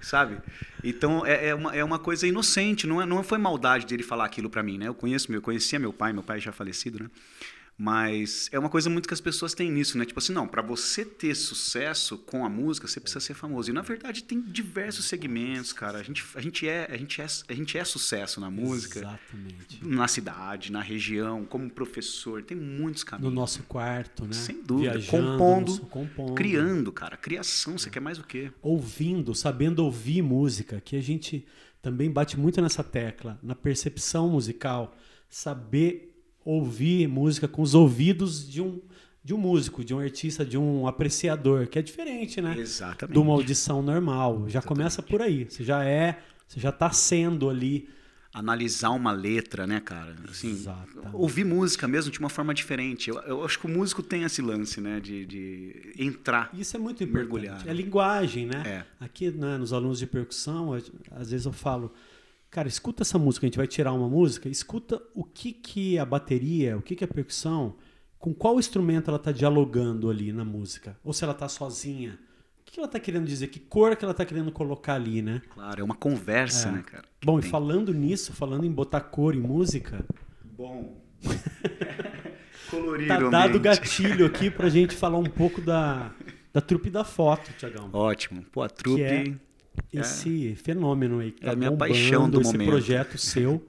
Sabe? 0.00 0.38
Então 0.82 1.24
é, 1.26 1.48
é, 1.48 1.54
uma, 1.54 1.76
é 1.76 1.84
uma 1.84 1.98
coisa 1.98 2.26
inocente, 2.26 2.86
não, 2.86 3.00
é, 3.00 3.04
não 3.04 3.22
foi 3.22 3.36
maldade 3.36 3.86
dele 3.86 4.02
falar 4.02 4.24
aquilo 4.24 4.48
para 4.48 4.62
mim, 4.62 4.78
né? 4.78 4.88
Eu 4.88 4.94
conheço, 4.94 5.30
eu 5.30 5.42
conhecia 5.42 5.78
meu 5.78 5.92
pai, 5.92 6.14
meu 6.14 6.22
pai 6.22 6.40
já 6.40 6.50
falecido, 6.50 7.04
né? 7.04 7.10
Mas 7.84 8.48
é 8.52 8.58
uma 8.60 8.68
coisa 8.68 8.88
muito 8.88 9.08
que 9.08 9.12
as 9.14 9.20
pessoas 9.20 9.54
têm 9.54 9.68
nisso, 9.68 9.98
né? 9.98 10.04
Tipo 10.04 10.20
assim, 10.20 10.32
não, 10.32 10.46
para 10.46 10.62
você 10.62 11.04
ter 11.04 11.34
sucesso 11.34 12.16
com 12.16 12.44
a 12.46 12.48
música, 12.48 12.86
você 12.86 13.00
precisa 13.00 13.18
ser 13.18 13.34
famoso. 13.34 13.70
E 13.70 13.72
na 13.72 13.82
verdade 13.82 14.22
tem 14.22 14.40
diversos 14.40 15.06
segmentos, 15.06 15.72
cara. 15.72 15.98
A 15.98 16.02
gente, 16.04 16.24
a 16.36 16.40
gente, 16.40 16.68
é, 16.68 16.86
a 16.88 16.96
gente, 16.96 17.20
é, 17.20 17.26
a 17.48 17.52
gente 17.54 17.76
é 17.76 17.84
sucesso 17.84 18.40
na 18.40 18.48
música, 18.48 19.00
Exatamente. 19.00 19.84
na 19.84 20.06
cidade, 20.06 20.70
na 20.70 20.80
região, 20.80 21.44
como 21.44 21.68
professor. 21.68 22.40
Tem 22.44 22.56
muitos 22.56 23.02
No 23.02 23.10
caminhos. 23.10 23.34
nosso 23.34 23.64
quarto, 23.64 24.26
né? 24.26 24.32
Sem 24.32 24.62
dúvida. 24.62 24.92
Viajando, 24.92 25.32
Compondo, 25.32 25.72
no- 25.72 25.86
compondo. 25.86 26.34
Criando, 26.34 26.92
cara. 26.92 27.16
Criação, 27.16 27.76
você 27.76 27.90
quer 27.90 27.98
mais 28.00 28.16
o 28.16 28.22
quê? 28.22 28.52
ouvindo, 28.62 29.34
sabendo 29.34 29.80
ouvir 29.84 30.22
música, 30.22 30.80
que 30.80 30.94
a 30.94 31.02
gente 31.02 31.44
também 31.82 32.08
bate 32.08 32.38
muito 32.38 32.62
nessa 32.62 32.84
tecla, 32.84 33.40
na 33.42 33.56
percepção 33.56 34.28
musical, 34.28 34.96
saber 35.28 36.11
ouvir 36.44 37.08
música 37.08 37.46
com 37.48 37.62
os 37.62 37.74
ouvidos 37.74 38.48
de 38.48 38.60
um 38.60 38.80
de 39.24 39.32
um 39.32 39.38
músico, 39.38 39.84
de 39.84 39.94
um 39.94 40.00
artista, 40.00 40.44
de 40.44 40.58
um 40.58 40.86
apreciador, 40.86 41.68
que 41.68 41.78
é 41.78 41.82
diferente, 41.82 42.40
né? 42.40 42.56
Exatamente. 42.58 43.14
De 43.14 43.18
uma 43.20 43.32
audição 43.32 43.80
normal. 43.80 44.48
Já 44.48 44.60
começa 44.60 45.00
por 45.00 45.22
aí. 45.22 45.46
Você 45.48 45.62
já 45.62 45.84
é, 45.84 46.18
você 46.46 46.58
já 46.58 46.70
está 46.70 46.90
sendo 46.90 47.48
ali. 47.48 47.88
Analisar 48.34 48.88
uma 48.92 49.12
letra, 49.12 49.66
né, 49.66 49.78
cara? 49.78 50.16
Assim, 50.26 50.52
Exatamente. 50.52 51.10
ouvir 51.12 51.44
música 51.44 51.86
mesmo 51.86 52.10
de 52.10 52.18
uma 52.18 52.30
forma 52.30 52.54
diferente. 52.54 53.10
Eu, 53.10 53.18
eu 53.24 53.44
acho 53.44 53.58
que 53.58 53.66
o 53.66 53.68
músico 53.68 54.02
tem 54.02 54.22
esse 54.22 54.40
lance, 54.40 54.80
né, 54.80 55.00
de, 55.00 55.26
de 55.26 55.92
entrar. 55.98 56.48
Isso 56.54 56.74
é 56.74 56.80
muito 56.80 57.04
importante. 57.04 57.30
Mergulhar, 57.30 57.62
né? 57.62 57.70
É 57.70 57.74
linguagem, 57.74 58.46
né? 58.46 58.62
É. 58.64 59.04
Aqui, 59.04 59.30
né, 59.30 59.58
nos 59.58 59.74
alunos 59.74 59.98
de 59.98 60.06
percussão, 60.06 60.72
às 61.10 61.30
vezes 61.30 61.44
eu 61.44 61.52
falo, 61.52 61.92
cara, 62.52 62.68
escuta 62.68 63.02
essa 63.02 63.18
música, 63.18 63.46
a 63.46 63.48
gente 63.48 63.56
vai 63.56 63.66
tirar 63.66 63.92
uma 63.94 64.06
música, 64.08 64.46
escuta 64.48 65.02
o 65.14 65.24
que 65.24 65.52
que 65.52 65.98
a 65.98 66.04
bateria, 66.04 66.76
o 66.76 66.82
que 66.82 66.94
que 66.94 67.02
a 67.02 67.08
percussão, 67.08 67.74
com 68.18 68.32
qual 68.34 68.58
instrumento 68.60 69.08
ela 69.08 69.16
está 69.16 69.32
dialogando 69.32 70.10
ali 70.10 70.32
na 70.32 70.44
música, 70.44 70.94
ou 71.02 71.14
se 71.14 71.24
ela 71.24 71.32
está 71.32 71.48
sozinha. 71.48 72.18
O 72.60 72.64
que 72.64 72.72
que 72.74 72.78
ela 72.78 72.86
está 72.86 73.00
querendo 73.00 73.26
dizer? 73.26 73.48
Que 73.48 73.58
cor 73.58 73.96
que 73.96 74.04
ela 74.04 74.12
está 74.12 74.24
querendo 74.24 74.52
colocar 74.52 74.94
ali, 74.94 75.22
né? 75.22 75.40
Claro, 75.52 75.80
é 75.80 75.84
uma 75.84 75.94
conversa, 75.94 76.68
É. 76.68 76.72
né, 76.72 76.82
cara? 76.82 77.04
que 77.18 77.26
Bom, 77.26 77.38
e 77.38 77.42
tem. 77.42 77.50
falando 77.50 77.92
nisso, 77.92 78.32
falando 78.34 78.64
em 78.64 78.70
botar 78.70 79.00
cor 79.00 79.34
em 79.34 79.40
música, 79.40 80.04
Bom. 80.44 81.00
Colorir 82.70 83.08
tá 83.08 83.18
o 83.18 83.30
dado 83.30 83.58
gatilho 83.58 84.26
aqui 84.26 84.50
pra 84.50 84.68
gente 84.68 84.94
falar 84.94 85.18
um 85.18 85.24
pouco 85.24 85.60
da, 85.60 86.12
da 86.52 86.60
trupe 86.60 86.90
da 86.90 87.02
foto, 87.02 87.50
Tiagão. 87.58 87.90
Ótimo. 87.92 88.44
Pô, 88.52 88.62
a 88.62 88.68
trupe... 88.68 89.38
é 89.92 90.00
esse 90.00 90.54
fenômeno 90.56 91.18
aí 91.20 91.32
que 91.32 91.42
É 91.42 91.46
tá 91.46 91.52
a 91.52 91.56
minha 91.56 91.70
bombando, 91.70 91.92
paixão 91.92 92.28
do 92.30 92.40
esse 92.40 92.52
momento. 92.52 92.68
projeto 92.68 93.18
seu, 93.18 93.62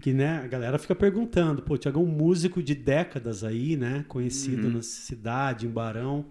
que 0.00 0.12
né, 0.12 0.40
a 0.44 0.46
galera 0.46 0.78
fica 0.78 0.94
perguntando, 0.94 1.62
pô, 1.62 1.76
Tiagão, 1.78 2.02
um 2.04 2.06
músico 2.06 2.62
de 2.62 2.74
décadas 2.74 3.42
aí, 3.44 3.76
né, 3.76 4.04
conhecido 4.08 4.66
Uhum. 4.68 4.74
na 4.74 4.82
cidade, 4.82 5.66
em 5.66 5.70
Barão, 5.70 6.26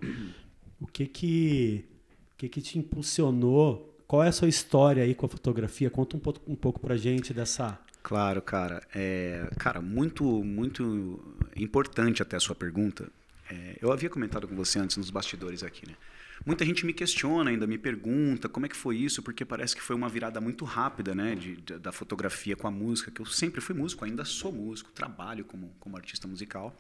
o 0.80 0.88
que 0.88 1.06
que 1.08 1.86
o 2.34 2.38
que 2.38 2.50
que 2.50 2.62
te 2.62 2.78
impulsionou? 2.78 3.90
Qual 4.08 4.24
é 4.24 4.28
a 4.28 4.32
sua 4.32 4.48
história 4.50 5.02
aí 5.04 5.16
com 5.16 5.26
a 5.26 5.30
fotografia? 5.30 5.90
Conta 5.90 6.18
um 6.18 6.20
pouco, 6.20 6.42
um 6.52 6.56
pouco 6.56 6.80
pra 6.80 6.96
gente 6.98 7.34
dessa. 7.34 7.80
Claro, 8.04 8.42
cara. 8.42 8.82
É, 8.94 9.50
cara, 9.58 9.82
muito, 9.82 10.24
muito 10.44 11.20
importante 11.56 12.22
até 12.22 12.36
a 12.36 12.40
sua 12.40 12.54
pergunta. 12.54 13.08
É, 13.50 13.78
eu 13.82 13.92
havia 13.94 14.10
comentado 14.10 14.48
com 14.48 14.56
você 14.56 14.78
antes 14.78 14.98
nos 14.98 15.10
bastidores 15.10 15.64
aqui, 15.64 15.88
né? 15.88 15.96
Muita 16.46 16.66
gente 16.66 16.86
me 16.86 16.92
questiona 16.92 17.52
ainda, 17.52 17.66
me 17.66 17.78
pergunta 17.78 18.50
como 18.50 18.66
é 18.66 18.70
que 18.70 18.76
foi 18.76 18.98
isso, 18.98 19.24
porque 19.24 19.46
parece 19.46 19.76
que 19.76 19.82
foi 19.82 19.96
uma 19.96 20.10
virada 20.10 20.42
muito 20.42 20.66
rápida, 20.66 21.16
né, 21.16 21.36
de, 21.36 21.56
de, 21.56 21.80
da 21.80 21.92
fotografia 21.92 22.56
com 22.56 22.68
a 22.68 22.72
música, 22.72 23.10
que 23.10 23.22
eu 23.22 23.26
sempre 23.26 23.62
fui 23.62 23.74
músico, 23.74 24.04
ainda 24.04 24.26
sou 24.26 24.52
músico, 24.52 24.92
trabalho 24.92 25.46
como, 25.46 25.74
como 25.80 25.96
artista 25.96 26.28
musical. 26.28 26.78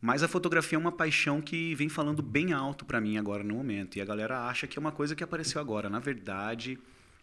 Mas 0.00 0.22
a 0.22 0.28
fotografia 0.28 0.76
é 0.76 0.80
uma 0.80 0.92
paixão 0.92 1.42
que 1.42 1.74
vem 1.74 1.88
falando 1.88 2.22
bem 2.22 2.52
alto 2.52 2.84
para 2.84 3.00
mim 3.00 3.18
agora 3.18 3.44
no 3.44 3.54
momento. 3.54 3.96
E 3.96 4.00
a 4.00 4.04
galera 4.04 4.46
acha 4.46 4.66
que 4.66 4.78
é 4.78 4.80
uma 4.80 4.92
coisa 4.92 5.14
que 5.14 5.22
apareceu 5.22 5.60
agora. 5.60 5.90
Na 5.90 5.98
verdade, 5.98 6.78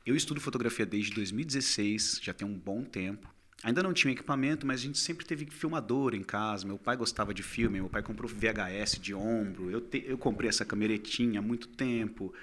eu 0.05 0.15
estudo 0.15 0.39
fotografia 0.39 0.85
desde 0.85 1.11
2016, 1.13 2.19
já 2.21 2.33
tem 2.33 2.47
um 2.47 2.53
bom 2.53 2.83
tempo. 2.83 3.27
Ainda 3.63 3.81
não 3.81 3.91
tinha 3.93 4.11
equipamento, 4.11 4.65
mas 4.67 4.79
a 4.79 4.83
gente 4.83 4.99
sempre 4.99 5.25
teve 5.25 5.45
filmador 5.47 6.13
em 6.13 6.23
casa. 6.23 6.65
Meu 6.65 6.77
pai 6.77 6.95
gostava 6.95 7.33
de 7.33 7.41
filme, 7.41 7.79
meu 7.79 7.89
pai 7.89 8.03
comprou 8.03 8.29
VHS 8.29 8.99
de 9.01 9.13
ombro. 9.13 9.71
Eu, 9.71 9.81
te, 9.81 10.03
eu 10.07 10.17
comprei 10.17 10.49
essa 10.49 10.63
cameretinha 10.63 11.39
há 11.39 11.41
muito 11.41 11.67
tempo. 11.67 12.33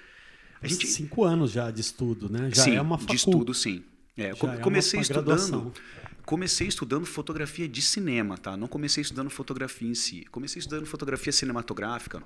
A 0.61 0.67
gente... 0.67 0.87
Cinco 0.87 1.23
anos 1.23 1.51
já 1.51 1.71
de 1.71 1.81
estudo, 1.81 2.29
né? 2.29 2.49
Já 2.53 2.63
sim, 2.63 2.75
é 2.75 2.81
uma 2.81 2.97
facu. 2.97 3.11
de 3.11 3.15
estudo, 3.15 3.53
sim. 3.53 3.83
É, 4.17 4.31
eu 4.31 4.37
comecei 4.37 4.99
é 4.99 5.01
uma, 5.01 5.01
uma 5.01 5.01
estudando. 5.01 5.25
Graduação 5.25 5.73
comecei 6.25 6.67
estudando 6.67 7.05
fotografia 7.05 7.67
de 7.67 7.83
cinema, 7.83 8.35
tá? 8.35 8.57
Não 8.57 8.67
comecei 8.67 8.99
estudando 8.99 9.29
fotografia 9.29 9.87
em 9.87 9.93
si. 9.93 10.25
Comecei 10.31 10.59
estudando 10.59 10.87
fotografia 10.87 11.31
cinematográfica 11.31 12.23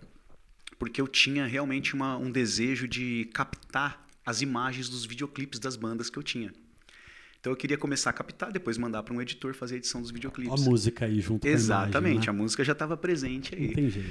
porque 0.80 1.02
eu 1.02 1.08
tinha 1.08 1.46
realmente 1.46 1.94
uma, 1.94 2.18
um 2.18 2.32
desejo 2.32 2.88
de 2.88 3.30
captar 3.34 4.08
as 4.26 4.42
imagens 4.42 4.88
dos 4.88 5.06
videoclipes 5.06 5.60
das 5.60 5.76
bandas 5.76 6.10
que 6.10 6.18
eu 6.18 6.24
tinha. 6.24 6.54
Então 7.40 7.54
eu 7.54 7.58
queria 7.58 7.78
começar 7.78 8.10
a 8.10 8.14
captar, 8.14 8.52
depois 8.52 8.78
mandar 8.78 9.02
para 9.04 9.14
um 9.14 9.22
editor 9.22 9.54
fazer 9.54 9.76
a 9.76 9.78
edição 9.78 10.02
dos 10.02 10.12
videoclipes. 10.12 10.62
A 10.62 10.70
música 10.70 11.06
aí 11.06 11.22
junto 11.22 11.48
Exatamente, 11.48 11.92
com 11.92 11.98
a 11.98 12.12
imagem, 12.12 12.20
né? 12.20 12.30
a 12.30 12.34
música 12.34 12.64
já 12.64 12.74
estava 12.74 12.98
presente 12.98 13.56
aí. 13.56 13.68
Entendi. 13.68 14.06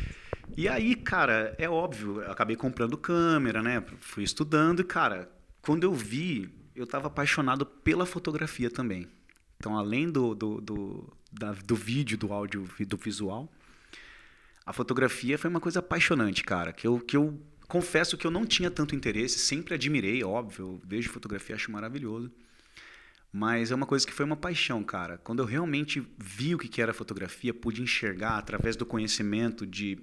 E 0.56 0.66
aí, 0.66 0.94
cara, 0.94 1.54
é 1.58 1.68
óbvio, 1.68 2.23
eu 2.23 2.32
acabei 2.32 2.56
comprando 2.56 2.97
câmera, 2.97 3.62
né? 3.62 3.85
Fui 4.00 4.25
estudando 4.25 4.80
e, 4.80 4.85
cara, 4.85 5.30
quando 5.61 5.85
eu 5.85 5.92
vi, 5.92 6.49
eu 6.75 6.85
estava 6.85 7.08
apaixonado 7.08 7.66
pela 7.66 8.06
fotografia 8.06 8.70
também. 8.70 9.06
Então, 9.58 9.76
além 9.76 10.11
do, 10.11 10.35
do, 10.35 10.61
do, 10.61 11.12
da, 11.30 11.52
do 11.52 11.75
vídeo, 11.75 12.16
do 12.16 12.32
áudio 12.32 12.66
e 12.80 12.85
do 12.85 12.97
visual, 12.97 13.52
a 14.64 14.73
fotografia 14.73 15.37
foi 15.37 15.50
uma 15.50 15.61
coisa 15.61 15.80
apaixonante, 15.80 16.42
cara. 16.42 16.73
Que 16.73 16.87
eu, 16.87 16.99
que 16.99 17.16
eu 17.16 17.38
confesso 17.66 18.16
que 18.16 18.26
eu 18.26 18.30
não 18.30 18.47
tinha 18.47 18.70
tanto 18.70 18.94
interesse, 18.94 19.38
sempre 19.38 19.75
admirei, 19.75 20.25
óbvio. 20.25 20.64
Eu 20.66 20.80
vejo 20.82 21.11
fotografia, 21.11 21.56
acho 21.56 21.70
maravilhoso. 21.70 22.32
Mas 23.32 23.70
é 23.70 23.75
uma 23.75 23.87
coisa 23.87 24.06
que 24.06 24.12
foi 24.12 24.25
uma 24.25 24.37
paixão, 24.37 24.82
cara. 24.82 25.18
Quando 25.18 25.40
eu 25.40 25.47
realmente 25.47 26.06
vi 26.16 26.54
o 26.54 26.58
que 26.58 26.80
era 26.80 26.94
fotografia, 26.94 27.52
pude 27.52 27.82
enxergar 27.82 28.38
através 28.38 28.75
do 28.75 28.87
conhecimento 28.87 29.66
de 29.66 29.99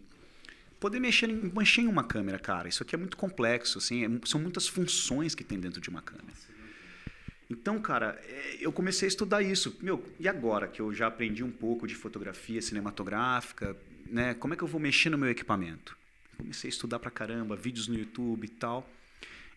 poder 0.80 1.00
mexer 1.00 1.30
em, 1.30 1.52
mexer 1.56 1.82
em 1.82 1.88
uma 1.88 2.04
câmera, 2.04 2.38
cara. 2.38 2.70
Isso 2.70 2.84
aqui 2.84 2.94
é 2.94 2.98
muito 2.98 3.18
complexo, 3.18 3.80
assim, 3.80 4.06
é, 4.06 4.10
são 4.26 4.40
muitas 4.40 4.68
funções 4.68 5.34
que 5.34 5.44
tem 5.44 5.60
dentro 5.60 5.82
de 5.82 5.90
uma 5.90 6.02
câmera. 6.02 6.34
Então, 7.50 7.80
cara, 7.80 8.20
é, 8.24 8.58
eu 8.60 8.72
comecei 8.72 9.08
a 9.08 9.10
estudar 9.10 9.42
isso. 9.42 9.78
Meu, 9.82 10.04
e 10.20 10.28
agora 10.28 10.68
que 10.68 10.82
eu 10.82 10.94
já 10.94 11.08
aprendi 11.08 11.44
um 11.44 11.52
pouco 11.52 11.88
de 11.88 11.96
fotografia 11.96 12.62
cinematográfica, 12.62 13.76
né? 14.06 14.34
Como 14.36 14.54
é 14.54 14.58
que 14.58 14.64
eu 14.64 14.68
vou 14.68 14.80
mexer 14.80 15.10
no 15.10 15.18
meu 15.18 15.30
equipamento? 15.30 15.98
Comecei 16.38 16.68
a 16.68 16.70
estudar 16.70 17.00
pra 17.00 17.10
caramba, 17.10 17.56
vídeos 17.56 17.88
no 17.88 17.96
YouTube 17.96 18.46
e 18.46 18.50
tal. 18.50 18.88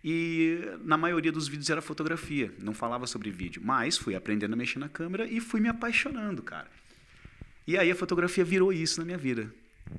E 0.05 0.61
na 0.85 0.97
maioria 0.97 1.33
dos 1.33 1.49
vídeos 1.49 1.69
era 1.71 1.83
fotografia, 1.83 2.53
não 2.63 2.73
falava 2.73 3.07
sobre 3.07 3.31
vídeo. 3.31 3.61
Mas 3.65 3.97
fui 3.97 4.15
aprendendo 4.15 4.53
a 4.53 4.57
mexer 4.57 4.79
na 4.79 4.89
câmera 4.89 5.27
e 5.27 5.41
fui 5.41 5.61
me 5.61 5.69
apaixonando, 5.69 6.43
cara. 6.43 6.69
E 7.67 7.77
aí 7.77 7.91
a 7.91 7.95
fotografia 7.95 8.45
virou 8.45 8.73
isso 8.73 9.01
na 9.01 9.05
minha 9.05 9.19
vida. 9.19 9.53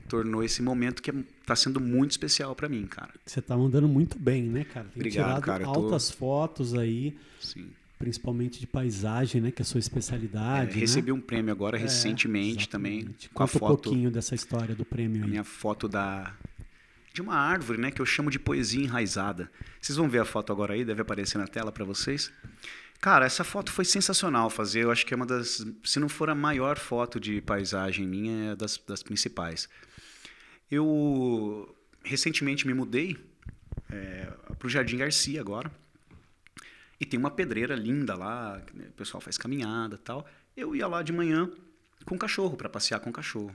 Tornou 0.07 0.43
esse 0.43 0.61
momento 0.61 1.01
que 1.01 1.11
está 1.41 1.55
sendo 1.55 1.79
muito 1.79 2.11
especial 2.11 2.55
para 2.55 2.69
mim, 2.69 2.85
cara. 2.85 3.11
Você 3.25 3.39
está 3.39 3.57
mandando 3.57 3.87
muito 3.87 4.17
bem, 4.17 4.43
né, 4.43 4.63
cara? 4.63 4.85
Tem 4.85 4.95
Obrigado, 4.95 5.25
tirado 5.25 5.41
cara. 5.41 5.65
Altas 5.65 6.09
tô... 6.09 6.17
fotos 6.17 6.73
aí. 6.73 7.15
Sim 7.39 7.69
principalmente 7.99 8.61
de 8.61 8.65
paisagem, 8.65 9.41
né, 9.41 9.51
que 9.51 9.61
é 9.61 9.63
a 9.63 9.65
sua 9.65 9.79
especialidade. 9.79 10.77
É, 10.77 10.79
recebi 10.79 11.11
né? 11.11 11.17
um 11.17 11.21
prêmio 11.21 11.51
agora 11.51 11.77
é, 11.77 11.81
recentemente 11.81 12.63
exatamente. 12.63 12.69
também 12.69 13.15
com 13.33 13.39
Conta 13.39 13.43
a 13.43 13.47
foto. 13.47 13.65
um 13.65 13.67
pouquinho 13.67 14.09
dessa 14.09 14.33
história 14.33 14.73
do 14.73 14.85
prêmio. 14.85 15.21
A 15.21 15.25
aí. 15.25 15.29
minha 15.29 15.43
foto 15.43 15.89
da 15.89 16.33
de 17.19 17.21
uma 17.21 17.35
árvore, 17.35 17.81
né, 17.81 17.91
que 17.91 18.01
eu 18.01 18.05
chamo 18.05 18.31
de 18.31 18.39
poesia 18.39 18.81
enraizada. 18.81 19.51
Vocês 19.81 19.97
vão 19.97 20.07
ver 20.07 20.19
a 20.19 20.25
foto 20.25 20.53
agora 20.53 20.73
aí, 20.73 20.85
deve 20.85 21.01
aparecer 21.01 21.37
na 21.37 21.47
tela 21.47 21.69
para 21.69 21.83
vocês. 21.83 22.31
Cara, 23.01 23.25
essa 23.25 23.43
foto 23.43 23.73
foi 23.73 23.83
sensacional 23.83 24.49
fazer. 24.49 24.83
Eu 24.83 24.91
acho 24.91 25.05
que 25.05 25.13
é 25.13 25.17
uma 25.17 25.25
das, 25.25 25.65
se 25.83 25.99
não 25.99 26.07
for 26.07 26.29
a 26.29 26.35
maior 26.35 26.77
foto 26.77 27.19
de 27.19 27.41
paisagem 27.41 28.07
minha, 28.07 28.51
é 28.51 28.55
das, 28.55 28.77
das 28.77 29.03
principais. 29.03 29.67
Eu 30.71 31.75
recentemente 32.03 32.65
me 32.65 32.73
mudei 32.73 33.17
é, 33.89 34.27
para 34.57 34.65
o 34.65 34.69
Jardim 34.69 34.95
Garcia 34.95 35.41
agora. 35.41 35.69
E 37.01 37.05
tem 37.05 37.19
uma 37.19 37.31
pedreira 37.31 37.75
linda 37.75 38.15
lá, 38.15 38.61
o 38.73 38.91
pessoal 38.93 39.19
faz 39.19 39.37
caminhada 39.37 39.97
tal. 39.97 40.25
Eu 40.55 40.73
ia 40.73 40.87
lá 40.87 41.03
de 41.03 41.11
manhã 41.11 41.51
com 42.05 42.15
o 42.15 42.19
cachorro, 42.19 42.55
para 42.55 42.69
passear 42.69 43.01
com 43.01 43.09
o 43.09 43.13
cachorro. 43.13 43.53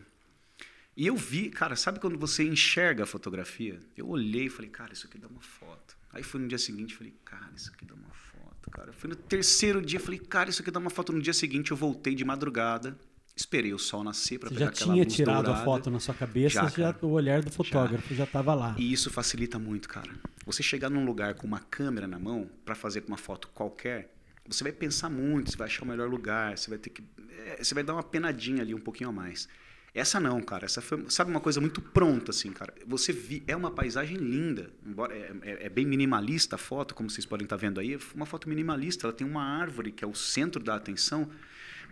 E 0.97 1.07
eu 1.07 1.17
vi, 1.17 1.51
cara, 1.51 1.75
sabe 1.75 1.99
quando 1.99 2.17
você 2.17 2.45
enxerga 2.45 3.03
a 3.03 3.07
fotografia? 3.07 3.81
Eu 3.97 4.09
olhei 4.09 4.47
e 4.47 4.49
falei, 4.49 4.71
cara, 4.71 4.93
isso 4.93 5.07
aqui 5.07 5.19
dá 5.19 5.27
uma 5.27 5.41
foto. 5.41 5.97
Aí 6.13 6.23
fui 6.23 6.41
no 6.41 6.47
dia 6.47 6.59
seguinte 6.59 6.93
e 6.93 6.97
falei, 6.97 7.15
cara, 7.25 7.51
isso 7.57 7.73
aqui 7.75 7.85
dá 7.85 7.95
uma 7.95 8.11
foto, 8.11 8.71
cara. 8.71 8.93
Fui 8.93 9.11
no 9.11 9.17
terceiro 9.17 9.83
dia 9.83 9.99
falei, 9.99 10.21
cara, 10.21 10.51
isso 10.51 10.63
aqui 10.63 10.71
dá 10.71 10.79
uma 10.79 10.91
foto. 10.91 11.13
No 11.13 11.21
dia 11.21 11.33
seguinte 11.33 11.73
eu 11.73 11.77
voltei 11.77 12.15
de 12.15 12.25
madrugada, 12.25 12.97
esperei 13.35 13.75
o 13.75 13.79
sol 13.79 14.05
nascer 14.05 14.39
para 14.39 14.51
pegar 14.51 14.69
aquela 14.69 14.95
luz 14.95 14.99
já 14.99 15.05
tinha 15.05 15.17
tirado 15.17 15.45
dourada. 15.47 15.63
a 15.63 15.65
foto 15.65 15.91
na 15.91 15.99
sua 15.99 16.15
cabeça, 16.15 16.55
já, 16.55 16.69
já 16.69 16.97
o 17.03 17.09
olhar 17.09 17.43
do 17.43 17.51
fotógrafo 17.51 18.15
já 18.15 18.23
estava 18.23 18.55
lá. 18.55 18.77
E 18.79 18.93
isso 18.93 19.11
facilita 19.11 19.59
muito, 19.59 19.89
cara. 19.89 20.13
Você 20.47 20.63
chegar 20.63 20.89
num 20.89 21.05
lugar 21.05 21.35
com 21.35 21.47
uma 21.47 21.59
câmera 21.59 22.07
na 22.07 22.21
mão 22.21 22.49
para 22.65 22.77
fazer 22.77 23.03
uma 23.09 23.17
foto 23.17 23.49
qualquer, 23.49 24.15
você 24.47 24.63
vai 24.63 24.73
pensar 24.73 25.11
muito, 25.11 25.51
você 25.51 25.57
vai 25.57 25.67
achar 25.67 25.83
o 25.83 25.89
melhor 25.89 26.09
lugar, 26.09 26.57
você 26.57 26.71
vai 26.71 26.79
ter 26.79 26.91
que, 26.91 27.03
é, 27.47 27.65
você 27.65 27.75
vai 27.75 27.83
dar 27.83 27.95
uma 27.95 28.03
penadinha 28.05 28.63
ali 28.63 28.73
um 28.73 28.81
pouquinho 28.81 29.11
a 29.11 29.13
mais. 29.13 29.49
Essa 29.95 30.19
não, 30.19 30.43
cara. 30.43 30.65
Essa 30.65 30.83
foi, 30.83 31.05
sabe, 31.09 31.31
uma 31.31 31.41
coisa 31.41 31.61
muito 31.61 31.81
pronta, 31.81 32.33
assim, 32.33 32.51
cara. 32.51 32.75
Você 32.85 33.13
vi, 33.13 33.45
é 33.47 33.55
uma 33.55 33.71
paisagem 33.71 34.17
linda. 34.17 34.69
Embora 34.85 35.15
é, 35.15 35.33
é, 35.43 35.67
é, 35.67 35.69
bem 35.69 35.87
minimalista 35.87 36.57
a 36.57 36.59
foto, 36.59 36.97
como 36.97 37.09
vocês 37.09 37.25
podem 37.25 37.45
estar 37.45 37.57
vendo 37.57 37.79
aí. 37.79 37.95
É 37.95 37.99
uma 38.13 38.27
foto 38.27 38.49
minimalista. 38.49 39.07
Ela 39.07 39.13
tem 39.13 39.25
uma 39.25 39.45
árvore 39.45 39.93
que 39.93 40.05
é 40.05 40.09
o 40.09 40.15
centro 40.15 40.61
da 40.61 40.75
atenção, 40.75 41.31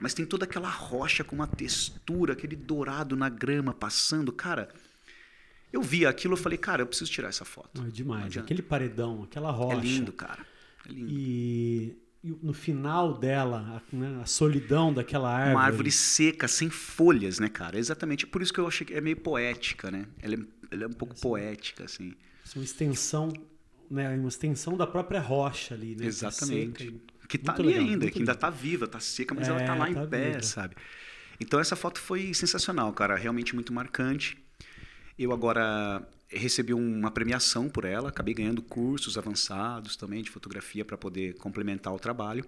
mas 0.00 0.14
tem 0.14 0.26
toda 0.26 0.44
aquela 0.44 0.68
rocha 0.68 1.22
com 1.22 1.36
uma 1.36 1.46
textura, 1.46 2.32
aquele 2.32 2.56
dourado 2.56 3.14
na 3.14 3.28
grama 3.28 3.72
passando, 3.72 4.32
cara. 4.32 4.68
Eu 5.72 5.80
vi 5.80 6.04
aquilo, 6.04 6.34
eu 6.34 6.38
falei, 6.38 6.58
cara, 6.58 6.82
eu 6.82 6.86
preciso 6.86 7.10
tirar 7.10 7.28
essa 7.28 7.44
foto. 7.44 7.80
Não, 7.80 7.86
é 7.86 7.90
demais. 7.90 8.34
Não 8.34 8.42
Aquele 8.42 8.62
paredão, 8.62 9.22
aquela 9.22 9.50
é 9.50 9.52
rocha. 9.52 9.76
É 9.78 9.80
lindo, 9.80 10.12
cara. 10.12 10.44
É 10.86 10.92
lindo. 10.92 11.08
E 11.08 12.01
e 12.24 12.30
no 12.42 12.52
final 12.52 13.18
dela, 13.18 13.82
a, 13.92 13.96
né, 13.96 14.20
a, 14.22 14.26
solidão 14.26 14.94
daquela 14.94 15.28
árvore. 15.28 15.54
Uma 15.54 15.64
árvore 15.64 15.90
seca, 15.90 16.46
sem 16.46 16.70
folhas, 16.70 17.40
né, 17.40 17.48
cara? 17.48 17.78
Exatamente 17.78 18.26
por 18.26 18.40
isso 18.40 18.52
que 18.52 18.60
eu 18.60 18.66
achei 18.66 18.86
que 18.86 18.94
é 18.94 19.00
meio 19.00 19.16
poética, 19.16 19.90
né? 19.90 20.06
Ela 20.20 20.34
é, 20.34 20.38
ela 20.70 20.84
é 20.84 20.86
um 20.86 20.92
pouco 20.92 21.14
assim, 21.14 21.22
poética, 21.22 21.84
assim. 21.84 22.14
Uma 22.54 22.64
extensão, 22.64 23.32
né? 23.90 24.16
Uma 24.16 24.28
extensão 24.28 24.76
da 24.76 24.86
própria 24.86 25.20
rocha 25.20 25.74
ali, 25.74 25.96
né? 25.96 26.06
Exatamente. 26.06 26.94
Que, 27.28 27.36
está 27.36 27.54
ali 27.54 27.64
legal, 27.64 27.84
ainda, 27.84 28.10
que 28.10 28.18
ainda 28.20 28.32
está 28.32 28.50
viva, 28.50 28.84
está 28.84 29.00
seca, 29.00 29.34
mas 29.34 29.48
é, 29.48 29.50
ela 29.50 29.60
está 29.60 29.74
lá 29.74 29.86
tá 29.86 29.90
em 29.90 30.08
pé, 30.08 30.30
viva. 30.30 30.42
sabe? 30.42 30.76
Então 31.40 31.58
essa 31.58 31.74
foto 31.74 31.98
foi 31.98 32.32
sensacional, 32.34 32.92
cara. 32.92 33.16
Realmente 33.16 33.52
muito 33.52 33.72
marcante. 33.72 34.38
Eu 35.18 35.32
agora 35.32 36.06
recebi 36.32 36.72
uma 36.72 37.10
premiação 37.10 37.68
por 37.68 37.84
ela, 37.84 38.08
acabei 38.08 38.34
ganhando 38.34 38.62
cursos 38.62 39.18
avançados 39.18 39.96
também 39.96 40.22
de 40.22 40.30
fotografia 40.30 40.84
para 40.84 40.96
poder 40.96 41.34
complementar 41.34 41.94
o 41.94 41.98
trabalho. 41.98 42.44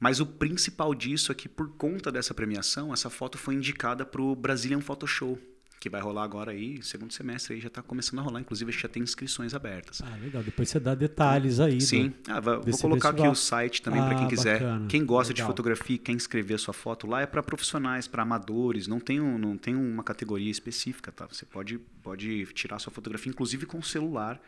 Mas 0.00 0.18
o 0.18 0.26
principal 0.26 0.94
disso 0.94 1.30
é 1.30 1.34
que, 1.34 1.48
por 1.48 1.76
conta 1.76 2.10
dessa 2.10 2.34
premiação, 2.34 2.92
essa 2.92 3.08
foto 3.08 3.38
foi 3.38 3.54
indicada 3.54 4.04
para 4.04 4.20
o 4.20 4.34
Brazilian 4.34 4.80
Photo 4.80 5.06
Show, 5.06 5.38
que 5.82 5.90
vai 5.90 6.00
rolar 6.00 6.22
agora 6.22 6.52
aí, 6.52 6.80
segundo 6.80 7.12
semestre 7.12 7.54
aí 7.54 7.60
já 7.60 7.66
está 7.66 7.82
começando 7.82 8.20
a 8.20 8.22
rolar, 8.22 8.38
inclusive 8.38 8.70
já 8.70 8.86
tem 8.86 9.02
inscrições 9.02 9.52
abertas. 9.52 10.00
Ah, 10.00 10.16
legal. 10.22 10.40
Depois 10.40 10.68
você 10.68 10.78
dá 10.78 10.94
detalhes 10.94 11.58
aí. 11.58 11.80
Sim, 11.80 12.10
do, 12.10 12.30
ah, 12.30 12.38
vou 12.38 12.54
colocar 12.78 13.08
festival. 13.08 13.08
aqui 13.08 13.26
o 13.26 13.34
site 13.34 13.82
também 13.82 14.00
ah, 14.00 14.06
para 14.06 14.14
quem 14.14 14.28
quiser. 14.28 14.60
Bacana. 14.60 14.86
Quem 14.86 15.04
gosta 15.04 15.32
legal. 15.32 15.44
de 15.44 15.50
fotografia, 15.50 15.98
quer 15.98 16.12
inscrever 16.12 16.56
sua 16.60 16.72
foto 16.72 17.08
lá 17.08 17.22
é 17.22 17.26
para 17.26 17.42
profissionais, 17.42 18.06
para 18.06 18.22
amadores, 18.22 18.86
não 18.86 19.00
tem, 19.00 19.20
um, 19.20 19.36
não 19.36 19.56
tem 19.56 19.74
uma 19.74 20.04
categoria 20.04 20.52
específica, 20.52 21.10
tá? 21.10 21.26
Você 21.26 21.44
pode, 21.44 21.78
pode 22.00 22.46
tirar 22.54 22.78
sua 22.78 22.92
fotografia, 22.92 23.30
inclusive 23.30 23.66
com 23.66 23.80
o 23.80 23.82
celular, 23.82 24.40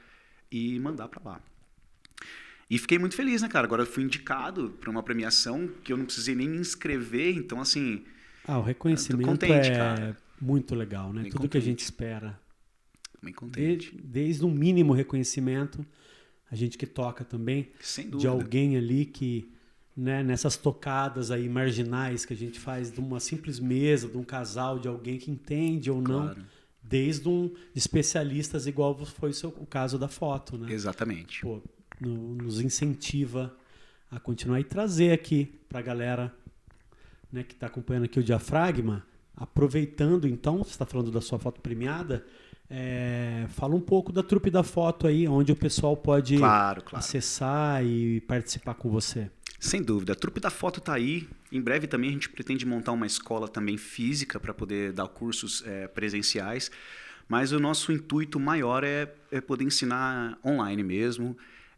e 0.52 0.78
mandar 0.78 1.08
para 1.08 1.20
lá. 1.30 1.40
E 2.70 2.78
fiquei 2.78 2.96
muito 2.96 3.16
feliz, 3.16 3.42
né, 3.42 3.48
cara? 3.48 3.66
Agora 3.66 3.82
eu 3.82 3.86
fui 3.86 4.04
indicado 4.04 4.70
para 4.80 4.88
uma 4.88 5.02
premiação 5.02 5.68
que 5.82 5.92
eu 5.92 5.96
não 5.96 6.04
precisei 6.04 6.36
nem 6.36 6.48
me 6.48 6.58
inscrever, 6.58 7.36
então 7.36 7.60
assim. 7.60 8.04
Ah, 8.46 8.58
o 8.60 8.62
reconhecimento 8.62 9.26
contente, 9.26 9.70
é 9.70 9.76
cara 9.76 10.23
muito 10.44 10.74
legal, 10.74 11.12
né? 11.12 11.22
Bem 11.22 11.30
Tudo 11.30 11.42
contente. 11.42 11.52
que 11.52 11.58
a 11.58 11.60
gente 11.60 11.80
espera. 11.80 12.38
Bem 13.22 13.32
contente. 13.32 13.90
De, 13.96 14.02
desde 14.02 14.44
um 14.44 14.50
mínimo 14.50 14.92
reconhecimento, 14.92 15.84
a 16.50 16.54
gente 16.54 16.76
que 16.76 16.86
toca 16.86 17.24
também, 17.24 17.70
de 18.18 18.26
alguém 18.26 18.76
ali 18.76 19.06
que, 19.06 19.50
né, 19.96 20.22
nessas 20.22 20.56
tocadas 20.56 21.30
aí 21.30 21.48
marginais 21.48 22.24
que 22.26 22.34
a 22.34 22.36
gente 22.36 22.60
faz 22.60 22.92
de 22.92 23.00
uma 23.00 23.18
simples 23.20 23.58
mesa, 23.58 24.08
de 24.08 24.16
um 24.18 24.24
casal, 24.24 24.78
de 24.78 24.86
alguém 24.88 25.18
que 25.18 25.30
entende 25.30 25.90
ou 25.90 26.02
não, 26.02 26.24
Claro. 26.24 26.44
desde 26.82 27.28
um 27.28 27.50
especialistas 27.74 28.66
igual 28.66 28.94
foi 29.06 29.30
o, 29.30 29.34
seu, 29.34 29.48
o 29.50 29.66
caso 29.66 29.98
da 29.98 30.08
foto, 30.08 30.58
né? 30.58 30.70
Exatamente. 30.72 31.40
Pô, 31.40 31.62
no- 32.00 32.34
nos 32.34 32.60
incentiva 32.60 33.56
a 34.10 34.20
continuar 34.20 34.60
e 34.60 34.64
trazer 34.64 35.12
aqui 35.12 35.46
para 35.68 35.78
a 35.78 35.82
galera 35.82 36.34
né, 37.32 37.42
que 37.42 37.54
está 37.54 37.66
acompanhando 37.66 38.04
aqui 38.04 38.20
o 38.20 38.22
diafragma, 38.22 39.04
aproveitando 39.36 40.26
então, 40.28 40.58
você 40.58 40.70
está 40.70 40.86
falando 40.86 41.10
da 41.10 41.20
sua 41.20 41.38
foto 41.38 41.60
premiada, 41.60 42.24
é, 42.70 43.46
fala 43.50 43.74
um 43.74 43.80
pouco 43.80 44.12
da 44.12 44.22
trupe 44.22 44.50
da 44.50 44.62
foto 44.62 45.06
aí, 45.06 45.28
onde 45.28 45.52
o 45.52 45.56
pessoal 45.56 45.96
pode 45.96 46.36
Claro, 46.38 46.82
claro. 46.82 46.98
acessar 46.98 47.84
e 47.84 48.20
participar 48.22 48.74
com 48.74 48.90
você. 48.90 49.30
Sem 49.60 49.82
dúvida. 49.82 50.12
A 50.12 50.16
trupe 50.16 50.40
da 50.40 50.50
foto 50.50 50.80
tá 50.80 50.94
aí. 50.94 51.26
Em 51.50 51.60
breve 51.60 51.86
também 51.86 52.10
a 52.10 52.12
gente 52.12 52.28
pretende 52.28 52.66
montar 52.66 52.92
uma 52.92 53.06
escola 53.06 53.48
também 53.48 53.78
física 53.78 54.38
para 54.38 54.52
poder 54.52 54.92
dar 54.92 55.08
cursos 55.08 55.62
eh, 55.66 55.88
presenciais. 55.88 56.70
Mas 57.26 57.50
o 57.52 57.58
nosso 57.58 57.90
intuito 57.90 58.38
maior 58.38 58.84
é, 58.84 59.10
é 59.30 59.40
poder 59.40 59.64
ensinar 59.64 60.38
online 60.44 60.82
mesmo. 60.82 61.36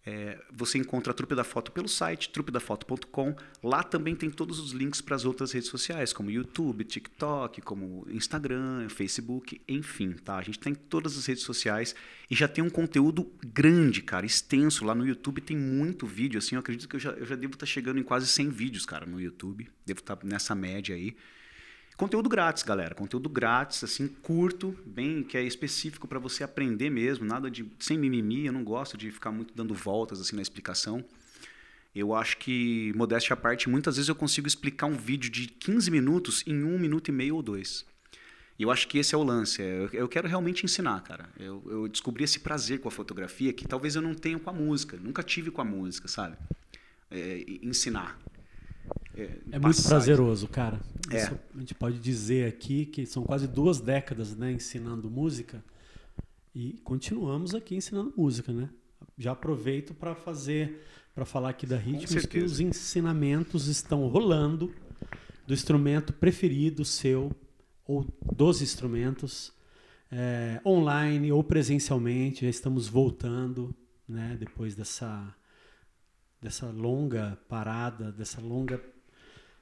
Eh, 0.08 0.38
você 0.52 0.78
encontra 0.78 1.10
a 1.10 1.14
Trupe 1.14 1.34
da 1.34 1.42
Foto 1.42 1.72
pelo 1.72 1.88
site 1.88 2.30
trupedafoto.com. 2.30 3.34
Lá 3.60 3.82
também 3.82 4.14
tem 4.14 4.30
todos 4.30 4.60
os 4.60 4.70
links 4.70 5.00
para 5.00 5.16
as 5.16 5.24
outras 5.24 5.50
redes 5.50 5.68
sociais, 5.68 6.12
como 6.12 6.30
YouTube, 6.30 6.84
TikTok, 6.84 7.60
como 7.62 8.06
Instagram, 8.08 8.88
Facebook, 8.88 9.60
enfim, 9.66 10.12
tá? 10.12 10.36
A 10.36 10.42
gente 10.42 10.60
tem 10.60 10.76
todas 10.76 11.18
as 11.18 11.26
redes 11.26 11.42
sociais 11.42 11.92
e 12.30 12.36
já 12.36 12.46
tem 12.46 12.62
um 12.62 12.70
conteúdo 12.70 13.28
grande, 13.44 14.00
cara, 14.00 14.24
extenso. 14.24 14.84
Lá 14.84 14.94
no 14.94 15.04
YouTube 15.04 15.40
tem 15.40 15.56
muito 15.56 16.06
vídeo, 16.06 16.38
assim, 16.38 16.54
eu 16.54 16.60
acredito 16.60 16.88
que 16.88 16.94
eu 16.94 17.00
já, 17.00 17.10
eu 17.10 17.26
já 17.26 17.34
devo 17.34 17.54
estar 17.54 17.66
chegando 17.66 17.98
em 17.98 18.04
quase 18.04 18.28
100 18.28 18.50
vídeos, 18.50 18.86
cara, 18.86 19.04
no 19.04 19.20
YouTube. 19.20 19.68
Devo 19.84 19.98
estar 19.98 20.16
nessa 20.22 20.54
média 20.54 20.94
aí. 20.94 21.16
Conteúdo 21.96 22.28
grátis, 22.28 22.62
galera. 22.62 22.94
Conteúdo 22.94 23.28
grátis, 23.28 23.82
assim, 23.82 24.06
curto, 24.06 24.76
bem, 24.84 25.22
que 25.22 25.36
é 25.36 25.42
específico 25.42 26.06
para 26.06 26.18
você 26.18 26.44
aprender 26.44 26.90
mesmo, 26.90 27.24
nada 27.24 27.50
de 27.50 27.64
sem 27.78 27.96
mimimi. 27.96 28.46
Eu 28.46 28.52
não 28.52 28.62
gosto 28.62 28.98
de 28.98 29.10
ficar 29.10 29.32
muito 29.32 29.54
dando 29.54 29.72
voltas 29.72 30.20
assim 30.20 30.36
na 30.36 30.42
explicação. 30.42 31.02
Eu 31.94 32.14
acho 32.14 32.36
que, 32.36 32.92
modéstia 32.94 33.32
à 33.32 33.36
parte, 33.36 33.70
muitas 33.70 33.96
vezes 33.96 34.10
eu 34.10 34.14
consigo 34.14 34.46
explicar 34.46 34.84
um 34.86 34.96
vídeo 34.98 35.30
de 35.30 35.46
15 35.46 35.90
minutos 35.90 36.44
em 36.46 36.62
um 36.62 36.78
minuto 36.78 37.08
e 37.08 37.12
meio 37.12 37.36
ou 37.36 37.42
dois. 37.42 37.86
E 38.58 38.62
eu 38.62 38.70
acho 38.70 38.86
que 38.88 38.98
esse 38.98 39.14
é 39.14 39.18
o 39.18 39.22
lance. 39.22 39.62
é, 39.62 39.88
Eu, 39.92 40.06
quero 40.06 40.28
realmente 40.28 40.64
ensinar, 40.66 41.02
cara. 41.02 41.30
Eu, 41.38 41.62
eu 41.66 41.88
descobri 41.88 42.24
esse 42.24 42.40
prazer 42.40 42.80
com 42.80 42.88
a 42.88 42.90
fotografia 42.90 43.50
que 43.54 43.66
talvez 43.66 43.96
eu 43.96 44.02
não 44.02 44.14
tenha 44.14 44.38
com 44.38 44.50
a 44.50 44.52
música. 44.52 44.98
Nunca 45.02 45.22
tive 45.22 45.50
com 45.50 45.62
a 45.62 45.64
música, 45.64 46.06
sabe? 46.08 46.36
É, 47.10 47.44
ensinar. 47.62 48.18
É 49.16 49.58
muito 49.58 49.76
passar 49.76 49.88
prazeroso, 49.88 50.46
cara. 50.46 50.78
É. 51.10 51.16
Isso 51.22 51.38
a 51.54 51.58
gente 51.58 51.74
pode 51.74 51.98
dizer 51.98 52.48
aqui 52.48 52.84
que 52.84 53.06
são 53.06 53.22
quase 53.22 53.48
duas 53.48 53.80
décadas 53.80 54.36
né, 54.36 54.52
ensinando 54.52 55.10
música 55.10 55.64
e 56.54 56.74
continuamos 56.84 57.54
aqui 57.54 57.74
ensinando 57.74 58.12
música, 58.16 58.52
né? 58.52 58.68
Já 59.16 59.32
aproveito 59.32 59.94
para 59.94 60.14
fazer, 60.14 60.82
para 61.14 61.24
falar 61.24 61.50
aqui 61.50 61.66
da 61.66 61.76
Ritmos 61.76 62.26
que 62.26 62.38
os 62.38 62.60
ensinamentos 62.60 63.66
estão 63.68 64.06
rolando 64.08 64.74
do 65.46 65.54
instrumento 65.54 66.12
preferido 66.12 66.84
seu 66.84 67.30
ou 67.86 68.06
dos 68.34 68.60
instrumentos 68.60 69.52
é, 70.10 70.60
online 70.64 71.32
ou 71.32 71.42
presencialmente. 71.42 72.42
Já 72.44 72.50
estamos 72.50 72.88
voltando, 72.88 73.74
né? 74.06 74.36
Depois 74.38 74.74
dessa 74.74 75.34
dessa 76.40 76.66
longa 76.66 77.38
parada, 77.48 78.12
dessa 78.12 78.40
longa 78.40 78.80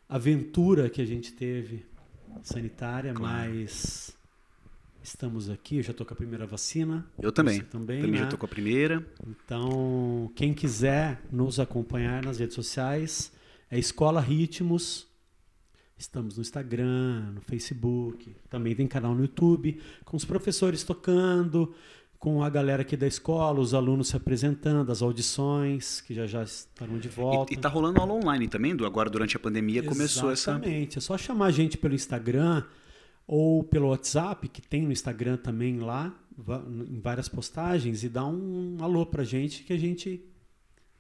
aventura 0.08 0.88
que 0.90 1.00
a 1.00 1.04
gente 1.06 1.32
teve 1.32 1.84
sanitária, 2.42 3.12
Claro. 3.14 3.50
mas 3.50 4.16
estamos 5.02 5.48
aqui. 5.50 5.76
Eu 5.78 5.82
já 5.82 5.90
estou 5.92 6.06
com 6.06 6.14
a 6.14 6.16
primeira 6.16 6.46
vacina. 6.46 7.06
Eu 7.20 7.32
também. 7.32 7.58
Você 7.58 7.64
também, 7.64 8.00
Também 8.00 8.12
né? 8.12 8.24
já 8.24 8.26
tô 8.26 8.38
com 8.38 8.46
a 8.46 8.48
primeira. 8.48 9.06
Então, 9.26 10.30
quem 10.34 10.52
quiser 10.54 11.20
nos 11.30 11.58
acompanhar 11.60 12.24
nas 12.24 12.38
redes 12.38 12.54
sociais, 12.54 13.32
é 13.70 13.78
Escola 13.78 14.20
Ritmos. 14.20 15.06
Estamos 15.96 16.36
no 16.36 16.42
Instagram, 16.42 17.32
no 17.34 17.40
Facebook, 17.40 18.34
também 18.50 18.74
tem 18.74 18.86
canal 18.86 19.14
no 19.14 19.22
YouTube, 19.22 19.80
com 20.04 20.16
os 20.16 20.24
professores 20.24 20.82
tocando, 20.82 21.72
com 22.24 22.42
a 22.42 22.48
galera 22.48 22.80
aqui 22.80 22.96
da 22.96 23.06
escola, 23.06 23.60
os 23.60 23.74
alunos 23.74 24.08
se 24.08 24.16
apresentando, 24.16 24.90
as 24.90 25.02
audições, 25.02 26.00
que 26.00 26.14
já 26.14 26.26
já 26.26 26.42
estarão 26.42 26.96
de 26.98 27.06
volta. 27.06 27.52
E, 27.52 27.56
e 27.56 27.60
tá 27.60 27.68
rolando 27.68 28.00
aula 28.00 28.14
online 28.14 28.48
também, 28.48 28.74
do, 28.74 28.86
agora 28.86 29.10
durante 29.10 29.36
a 29.36 29.38
pandemia 29.38 29.82
começou 29.82 30.30
essa. 30.30 30.52
Exatamente. 30.52 30.96
É 30.96 31.00
só 31.02 31.18
chamar 31.18 31.46
a 31.48 31.50
gente 31.50 31.76
pelo 31.76 31.94
Instagram 31.94 32.62
ou 33.26 33.62
pelo 33.62 33.88
WhatsApp, 33.88 34.48
que 34.48 34.62
tem 34.62 34.86
no 34.86 34.90
Instagram 34.92 35.36
também 35.36 35.78
lá, 35.80 36.14
em 36.88 36.98
várias 36.98 37.28
postagens, 37.28 38.02
e 38.02 38.08
dá 38.08 38.24
um 38.24 38.78
alô 38.80 39.04
pra 39.04 39.22
gente 39.22 39.62
que 39.62 39.74
a 39.74 39.78
gente 39.78 40.24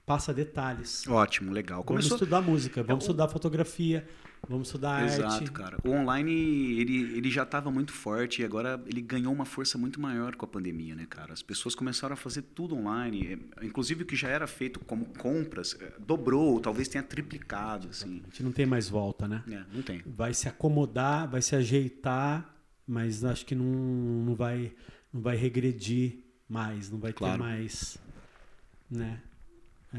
passa 0.04 0.30
detalhes. 0.30 1.06
Ótimo, 1.08 1.52
legal. 1.52 1.78
Vamos 1.78 1.88
Começou. 2.06 2.16
estudar 2.16 2.42
música, 2.42 2.82
vamos 2.82 3.02
É, 3.02 3.06
estudar 3.06 3.28
fotografia, 3.28 4.06
vamos 4.48 4.68
estudar 4.68 4.92
arte. 5.02 5.14
Exato, 5.14 5.52
cara. 5.52 5.78
O 5.84 5.90
online, 5.90 6.32
ele, 6.80 7.16
ele 7.16 7.30
já 7.30 7.42
estava 7.44 7.70
muito 7.70 7.92
forte 7.92 8.42
e 8.42 8.44
agora 8.44 8.82
ele 8.86 9.00
ganhou 9.00 9.32
uma 9.32 9.44
força 9.44 9.76
muito 9.78 10.00
maior 10.00 10.34
com 10.36 10.44
a 10.44 10.48
pandemia, 10.48 10.94
né, 10.94 11.06
cara? 11.08 11.32
As 11.32 11.42
pessoas 11.42 11.74
começaram 11.74 12.14
a 12.14 12.16
fazer 12.16 12.42
tudo 12.42 12.74
online. 12.76 13.38
é, 13.60 13.64
Inclusive 13.66 14.02
o 14.02 14.06
que 14.06 14.16
já 14.16 14.28
era 14.28 14.46
feito 14.46 14.80
como 14.80 15.06
compras, 15.06 15.76
é, 15.80 15.92
dobrou, 15.98 16.60
talvez 16.60 16.88
tenha 16.88 17.02
triplicado, 17.04 17.88
assim. 17.88 18.20
A 18.24 18.26
gente 18.28 18.42
não 18.42 18.52
tem 18.52 18.66
mais 18.66 18.88
volta, 18.88 19.26
né? 19.28 19.42
É, 19.50 19.62
não 19.72 19.82
tem. 19.82 20.02
Vai 20.06 20.34
se 20.34 20.48
acomodar, 20.48 21.28
vai 21.30 21.42
se 21.42 21.54
ajeitar, 21.56 22.54
mas 22.86 23.24
acho 23.24 23.46
que 23.46 23.54
não, 23.54 23.64
não, 23.64 24.34
vai, 24.34 24.72
não 25.12 25.20
vai 25.20 25.36
regredir 25.36 26.18
mais, 26.48 26.90
não 26.90 26.98
vai 26.98 27.12
Claro. 27.12 27.34
ter 27.38 27.38
mais 27.48 27.96
né, 28.90 29.20
é, 29.92 29.98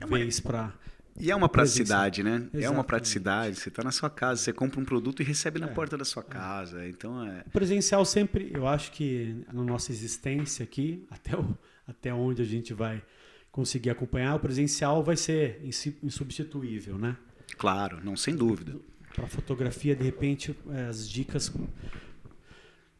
É 0.00 0.06
uma- 0.06 0.16
vez 0.18 0.40
para 0.40 0.72
E 1.20 1.30
é 1.30 1.34
uma 1.36 1.48
praticidade, 1.48 2.22
né? 2.22 2.30
É 2.30 2.36
uma 2.36 2.58
Exatamente. 2.58 2.86
praticidade. 2.86 3.56
Você 3.56 3.68
está 3.68 3.82
na 3.82 3.90
sua 3.90 4.08
casa, 4.10 4.40
você 4.42 4.52
compra 4.52 4.80
um 4.80 4.84
produto 4.84 5.20
e 5.20 5.24
recebe 5.24 5.58
na 5.58 5.66
É. 5.66 5.70
porta 5.72 5.96
da 5.96 6.04
sua 6.04 6.22
casa. 6.22 6.86
Então, 6.88 7.24
é... 7.26 7.42
O 7.46 7.50
presencial 7.50 8.04
sempre, 8.04 8.50
eu 8.54 8.66
acho 8.66 8.92
que 8.92 9.44
na 9.52 9.62
nossa 9.64 9.90
existência 9.92 10.62
aqui, 10.62 11.06
até, 11.10 11.36
o, 11.36 11.58
até 11.86 12.14
onde 12.14 12.42
a 12.42 12.44
gente 12.44 12.72
vai 12.72 13.02
conseguir 13.50 13.90
acompanhar, 13.90 14.36
o 14.36 14.40
presencial 14.40 15.02
vai 15.02 15.16
ser 15.16 15.60
insubstituível, 16.02 16.96
né? 16.98 17.16
Claro, 17.56 17.98
não, 18.04 18.16
sem 18.16 18.36
dúvida. 18.36 18.76
Para 19.14 19.26
fotografia, 19.26 19.96
de 19.96 20.04
repente, 20.04 20.54
eh, 20.70 20.86
as 20.88 21.08
dicas 21.08 21.52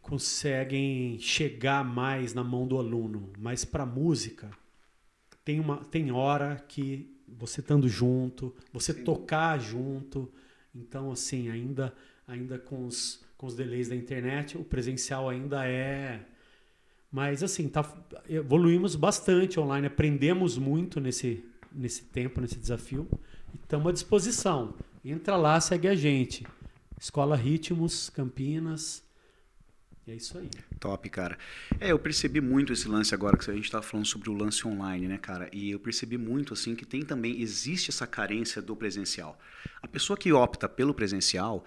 conseguem 0.01 1.19
chegar 1.21 1.85
mais 1.85 2.33
na 2.35 2.43
mão 2.43 2.67
do 2.67 2.79
aluno, 2.79 3.31
mas 3.39 3.65
para 3.65 3.85
música 3.85 4.51
tem 5.45 5.61
uma 5.61 5.77
tem 5.85 6.11
hora 6.11 6.57
que 6.67 7.15
você 7.37 7.61
estando 7.61 7.88
junto, 7.88 8.55
você 8.73 8.95
tocar 8.95 9.59
junto, 9.59 10.31
então 10.75 11.11
assim 11.11 11.49
ainda 11.51 11.93
ainda 12.27 12.59
com 12.59 12.87
os 12.87 13.27
com 13.37 13.47
os 13.47 13.55
delays 13.55 13.88
da 13.88 13.95
internet, 13.95 14.59
o 14.59 14.64
presencial 14.64 15.29
ainda 15.29 15.64
é 15.64 16.21
mas 17.11 17.43
assim, 17.43 17.69
tá, 17.69 17.85
evoluímos 18.29 18.95
bastante 18.95 19.59
online, 19.59 19.87
aprendemos 19.87 20.59
muito 20.59 21.01
nesse, 21.01 21.45
nesse 21.73 22.05
tempo, 22.05 22.41
nesse 22.41 22.57
desafio. 22.57 23.09
E 23.55 23.57
estamos 23.57 23.88
à 23.88 23.93
disposição. 23.93 24.75
Entra 25.05 25.37
lá, 25.37 25.59
segue 25.61 25.88
a 25.88 25.95
gente. 25.95 26.47
Escola 27.01 27.35
Ritmos, 27.35 28.11
Campinas. 28.11 29.03
E 30.09 30.12
é 30.12 30.14
isso 30.14 30.38
aí. 30.38 30.49
Top, 30.81 31.07
cara. 31.11 31.37
É, 31.79 31.92
eu 31.92 31.99
percebi 31.99 32.40
muito 32.40 32.73
esse 32.73 32.88
lance 32.88 33.14
agora 33.14 33.37
que 33.37 33.51
a 33.51 33.55
gente 33.55 33.66
estava 33.66 33.83
falando 33.83 34.07
sobre 34.07 34.31
o 34.31 34.33
lance 34.33 34.66
online, 34.66 35.07
né, 35.07 35.18
cara? 35.18 35.51
E 35.53 35.71
eu 35.71 35.79
percebi 35.79 36.16
muito 36.16 36.55
assim 36.55 36.75
que 36.75 36.87
tem 36.87 37.03
também 37.03 37.42
existe 37.42 37.90
essa 37.90 38.07
carência 38.07 38.62
do 38.62 38.75
presencial. 38.75 39.38
A 39.83 39.87
pessoa 39.87 40.16
que 40.16 40.33
opta 40.33 40.66
pelo 40.66 40.94
presencial 40.94 41.62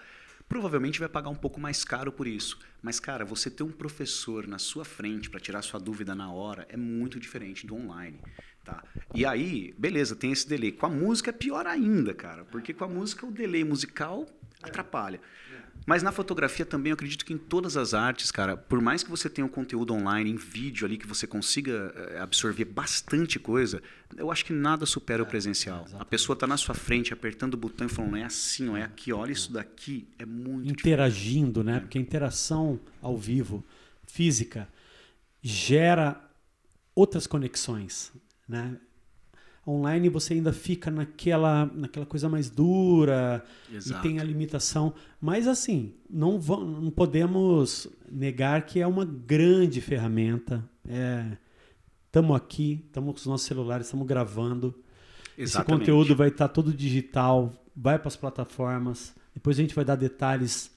provavelmente 0.48 0.98
vai 0.98 1.08
pagar 1.08 1.30
um 1.30 1.36
pouco 1.36 1.60
mais 1.60 1.84
caro 1.84 2.10
por 2.10 2.26
isso. 2.26 2.58
Mas 2.82 2.98
cara, 2.98 3.24
você 3.24 3.48
ter 3.48 3.62
um 3.62 3.70
professor 3.70 4.44
na 4.48 4.58
sua 4.58 4.84
frente 4.84 5.30
para 5.30 5.38
tirar 5.38 5.62
sua 5.62 5.78
dúvida 5.78 6.12
na 6.12 6.32
hora 6.32 6.66
é 6.68 6.76
muito 6.76 7.20
diferente 7.20 7.64
do 7.64 7.76
online. 7.76 8.18
Tá. 8.64 8.82
E 9.14 9.24
aí, 9.24 9.72
beleza, 9.78 10.16
tem 10.16 10.32
esse 10.32 10.48
delay. 10.48 10.72
Com 10.72 10.86
a 10.86 10.90
música 10.90 11.30
é 11.30 11.32
pior 11.32 11.64
ainda, 11.64 12.12
cara, 12.12 12.44
porque 12.46 12.74
com 12.74 12.82
a 12.82 12.88
música 12.88 13.24
o 13.24 13.30
delay 13.30 13.62
musical 13.62 14.26
atrapalha. 14.60 15.20
Mas 15.86 16.02
na 16.02 16.12
fotografia 16.12 16.64
também 16.64 16.90
eu 16.90 16.94
acredito 16.94 17.24
que 17.24 17.32
em 17.32 17.38
todas 17.38 17.76
as 17.76 17.94
artes, 17.94 18.30
cara, 18.30 18.56
por 18.56 18.80
mais 18.80 19.02
que 19.02 19.10
você 19.10 19.28
tenha 19.28 19.44
um 19.44 19.48
conteúdo 19.48 19.92
online, 19.92 20.30
em 20.30 20.36
vídeo 20.36 20.86
ali, 20.86 20.96
que 20.96 21.06
você 21.06 21.26
consiga 21.26 21.92
eh, 21.96 22.20
absorver 22.20 22.64
bastante 22.64 23.38
coisa, 23.38 23.82
eu 24.16 24.30
acho 24.30 24.44
que 24.44 24.52
nada 24.52 24.86
supera 24.86 25.22
o 25.22 25.26
presencial. 25.26 25.86
A 25.98 26.04
pessoa 26.04 26.36
tá 26.36 26.46
na 26.46 26.56
sua 26.56 26.74
frente, 26.74 27.12
apertando 27.12 27.54
o 27.54 27.56
botão 27.56 27.86
e 27.86 27.90
falando, 27.90 28.16
é 28.16 28.24
assim, 28.24 28.68
ó, 28.68 28.76
é 28.76 28.82
aqui, 28.82 29.12
olha 29.12 29.32
isso 29.32 29.52
daqui, 29.52 30.06
é 30.18 30.24
muito 30.24 30.62
diferente. 30.62 30.80
Interagindo, 30.80 31.64
né? 31.64 31.80
Porque 31.80 31.98
a 31.98 32.00
interação 32.00 32.78
ao 33.00 33.16
vivo, 33.16 33.64
física, 34.06 34.68
gera 35.42 36.20
outras 36.94 37.26
conexões. 37.26 38.12
né? 38.48 38.76
Online 39.66 40.08
você 40.08 40.34
ainda 40.34 40.52
fica 40.52 40.90
naquela, 40.90 41.66
naquela 41.66 42.04
coisa 42.04 42.28
mais 42.28 42.50
dura 42.50 43.44
Exato. 43.72 44.00
e 44.00 44.02
tem 44.02 44.18
a 44.18 44.24
limitação. 44.24 44.92
Mas 45.20 45.46
assim, 45.46 45.94
não, 46.10 46.36
não 46.38 46.90
podemos 46.90 47.86
negar 48.10 48.66
que 48.66 48.80
é 48.80 48.86
uma 48.86 49.04
grande 49.04 49.80
ferramenta. 49.80 50.68
Estamos 52.04 52.34
é, 52.34 52.36
aqui, 52.36 52.84
estamos 52.86 53.12
com 53.12 53.18
os 53.18 53.26
nossos 53.26 53.46
celulares, 53.46 53.86
estamos 53.86 54.06
gravando. 54.06 54.74
Exatamente. 55.38 55.44
Esse 55.44 55.62
conteúdo 55.64 56.16
vai 56.16 56.28
estar 56.28 56.48
tá 56.48 56.54
todo 56.54 56.72
digital, 56.72 57.52
vai 57.74 58.00
para 58.00 58.08
as 58.08 58.16
plataformas. 58.16 59.14
Depois 59.32 59.56
a 59.56 59.62
gente 59.62 59.76
vai 59.76 59.84
dar 59.84 59.94
detalhes 59.94 60.71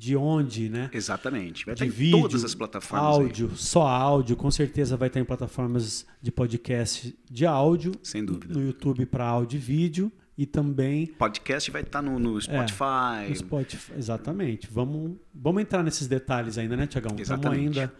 de 0.00 0.16
onde, 0.16 0.70
né? 0.70 0.88
Exatamente. 0.94 1.66
Vai 1.66 1.74
de 1.74 1.84
estar 1.84 1.94
vídeo, 1.94 2.16
em 2.16 2.22
todas 2.22 2.42
as 2.42 2.54
plataformas. 2.54 3.06
Áudio, 3.06 3.48
aí. 3.50 3.56
só 3.58 3.86
áudio, 3.86 4.34
com 4.34 4.50
certeza 4.50 4.96
vai 4.96 5.08
estar 5.08 5.20
em 5.20 5.24
plataformas 5.26 6.06
de 6.22 6.32
podcast 6.32 7.14
de 7.30 7.44
áudio. 7.44 7.92
Sem 8.02 8.24
dúvida. 8.24 8.54
No 8.54 8.64
YouTube 8.64 9.04
para 9.04 9.26
áudio 9.26 9.58
e 9.58 9.60
vídeo. 9.60 10.10
E 10.38 10.46
também. 10.46 11.06
Podcast 11.06 11.70
vai 11.70 11.82
estar 11.82 12.00
no, 12.00 12.18
no 12.18 12.40
Spotify. 12.40 13.26
É, 13.26 13.28
no 13.28 13.36
Spotify. 13.36 13.92
Exatamente. 13.94 14.68
Vamos, 14.72 15.18
vamos 15.34 15.60
entrar 15.60 15.82
nesses 15.82 16.08
detalhes 16.08 16.56
ainda, 16.56 16.78
né, 16.78 16.86
Tiagão? 16.86 17.14
Estamos 17.18 17.44
ainda. 17.44 17.92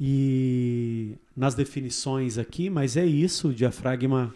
E 0.00 1.16
nas 1.36 1.54
definições 1.54 2.36
aqui, 2.36 2.68
mas 2.68 2.96
é 2.96 3.06
isso. 3.06 3.50
O 3.50 3.54
Diafragma 3.54 4.34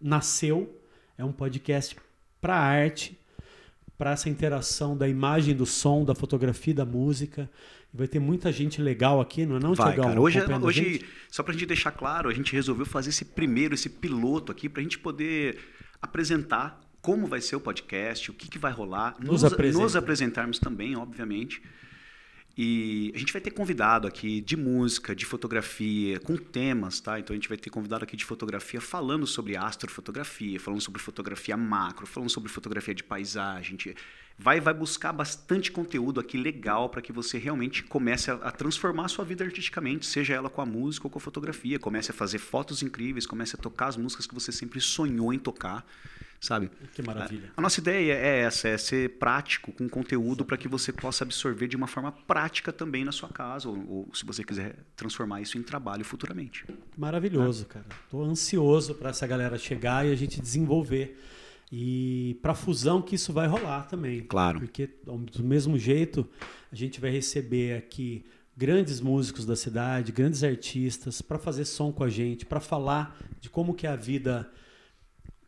nasceu. 0.00 0.72
É 1.18 1.24
um 1.24 1.32
podcast 1.32 1.96
para 2.40 2.54
arte 2.54 3.19
para 4.00 4.12
essa 4.12 4.30
interação 4.30 4.96
da 4.96 5.06
imagem, 5.06 5.54
do 5.54 5.66
som, 5.66 6.06
da 6.06 6.14
fotografia, 6.14 6.72
da 6.72 6.86
música. 6.86 7.50
Vai 7.92 8.08
ter 8.08 8.18
muita 8.18 8.50
gente 8.50 8.80
legal 8.80 9.20
aqui, 9.20 9.44
não 9.44 9.56
é 9.56 9.60
não, 9.60 9.74
Vai, 9.74 9.94
cara. 9.94 10.18
Hoje, 10.18 10.40
hoje 10.62 11.04
só 11.28 11.42
para 11.42 11.52
a 11.52 11.54
gente 11.54 11.66
deixar 11.66 11.90
claro, 11.90 12.30
a 12.30 12.32
gente 12.32 12.50
resolveu 12.54 12.86
fazer 12.86 13.10
esse 13.10 13.26
primeiro, 13.26 13.74
esse 13.74 13.90
piloto 13.90 14.50
aqui, 14.50 14.70
para 14.70 14.80
a 14.80 14.82
gente 14.82 14.98
poder 14.98 15.58
apresentar 16.00 16.80
como 17.02 17.26
vai 17.26 17.42
ser 17.42 17.56
o 17.56 17.60
podcast, 17.60 18.30
o 18.30 18.34
que, 18.34 18.48
que 18.48 18.58
vai 18.58 18.72
rolar, 18.72 19.16
nos, 19.20 19.42
nos, 19.42 19.52
nos 19.74 19.94
apresentarmos 19.94 20.58
também, 20.58 20.96
obviamente. 20.96 21.60
E 22.56 23.12
a 23.14 23.18
gente 23.18 23.32
vai 23.32 23.40
ter 23.40 23.50
convidado 23.50 24.06
aqui 24.06 24.40
de 24.40 24.56
música, 24.56 25.14
de 25.14 25.24
fotografia, 25.24 26.18
com 26.20 26.36
temas, 26.36 27.00
tá? 27.00 27.18
Então 27.18 27.32
a 27.32 27.36
gente 27.36 27.48
vai 27.48 27.56
ter 27.56 27.70
convidado 27.70 28.04
aqui 28.04 28.16
de 28.16 28.24
fotografia 28.24 28.80
falando 28.80 29.26
sobre 29.26 29.56
astrofotografia, 29.56 30.58
falando 30.58 30.80
sobre 30.80 31.00
fotografia 31.00 31.56
macro, 31.56 32.06
falando 32.06 32.28
sobre 32.28 32.50
fotografia 32.50 32.94
de 32.94 33.04
paisagem. 33.04 33.78
Vai, 34.36 34.58
vai 34.58 34.74
buscar 34.74 35.12
bastante 35.12 35.70
conteúdo 35.70 36.18
aqui 36.18 36.36
legal 36.36 36.88
para 36.88 37.02
que 37.02 37.12
você 37.12 37.38
realmente 37.38 37.82
comece 37.82 38.30
a, 38.30 38.34
a, 38.34 38.50
transformar 38.50 39.04
a 39.04 39.08
sua 39.08 39.24
vida 39.24 39.44
artisticamente, 39.44 40.06
seja 40.06 40.34
ela 40.34 40.48
com 40.48 40.60
a 40.60 40.66
música 40.66 41.06
ou 41.06 41.10
com 41.10 41.18
a 41.18 41.20
fotografia. 41.20 41.78
Comece 41.78 42.10
a 42.10 42.14
fazer 42.14 42.38
fotos 42.38 42.82
incríveis, 42.82 43.26
comece 43.26 43.54
a 43.54 43.58
tocar 43.58 43.88
as 43.88 43.96
músicas 43.96 44.26
que 44.26 44.34
você 44.34 44.50
sempre 44.50 44.80
sonhou 44.80 45.32
em 45.32 45.38
tocar 45.38 45.86
sabe? 46.40 46.70
Que 46.94 47.02
maravilha. 47.02 47.52
A, 47.54 47.60
a 47.60 47.62
nossa 47.62 47.80
ideia 47.80 48.14
é 48.14 48.40
essa, 48.40 48.68
é 48.68 48.78
ser 48.78 49.18
prático 49.18 49.70
com 49.72 49.88
conteúdo 49.88 50.44
para 50.44 50.56
que 50.56 50.66
você 50.66 50.92
possa 50.92 51.22
absorver 51.22 51.68
de 51.68 51.76
uma 51.76 51.86
forma 51.86 52.10
prática 52.10 52.72
também 52.72 53.04
na 53.04 53.12
sua 53.12 53.28
casa, 53.28 53.68
ou, 53.68 53.76
ou 53.88 54.14
se 54.14 54.24
você 54.24 54.42
quiser 54.42 54.74
transformar 54.96 55.42
isso 55.42 55.58
em 55.58 55.62
trabalho 55.62 56.04
futuramente. 56.04 56.64
Maravilhoso, 56.96 57.66
cara. 57.66 57.84
Estou 58.04 58.24
ansioso 58.24 58.94
para 58.94 59.10
essa 59.10 59.26
galera 59.26 59.58
chegar 59.58 60.06
e 60.06 60.12
a 60.12 60.16
gente 60.16 60.40
desenvolver. 60.40 61.20
E 61.70 62.36
para 62.42 62.52
a 62.52 62.54
fusão 62.54 63.00
que 63.00 63.14
isso 63.14 63.32
vai 63.32 63.46
rolar 63.46 63.82
também. 63.82 64.22
Claro. 64.22 64.58
Porque 64.58 64.88
do 65.04 65.44
mesmo 65.44 65.78
jeito, 65.78 66.28
a 66.72 66.74
gente 66.74 67.00
vai 67.00 67.10
receber 67.10 67.76
aqui 67.76 68.24
grandes 68.56 69.00
músicos 69.00 69.46
da 69.46 69.54
cidade, 69.54 70.10
grandes 70.10 70.42
artistas 70.42 71.22
para 71.22 71.38
fazer 71.38 71.64
som 71.64 71.92
com 71.92 72.02
a 72.02 72.08
gente, 72.08 72.44
para 72.44 72.60
falar 72.60 73.16
de 73.40 73.48
como 73.48 73.72
que 73.72 73.86
é 73.86 73.90
a 73.90 73.96
vida 73.96 74.50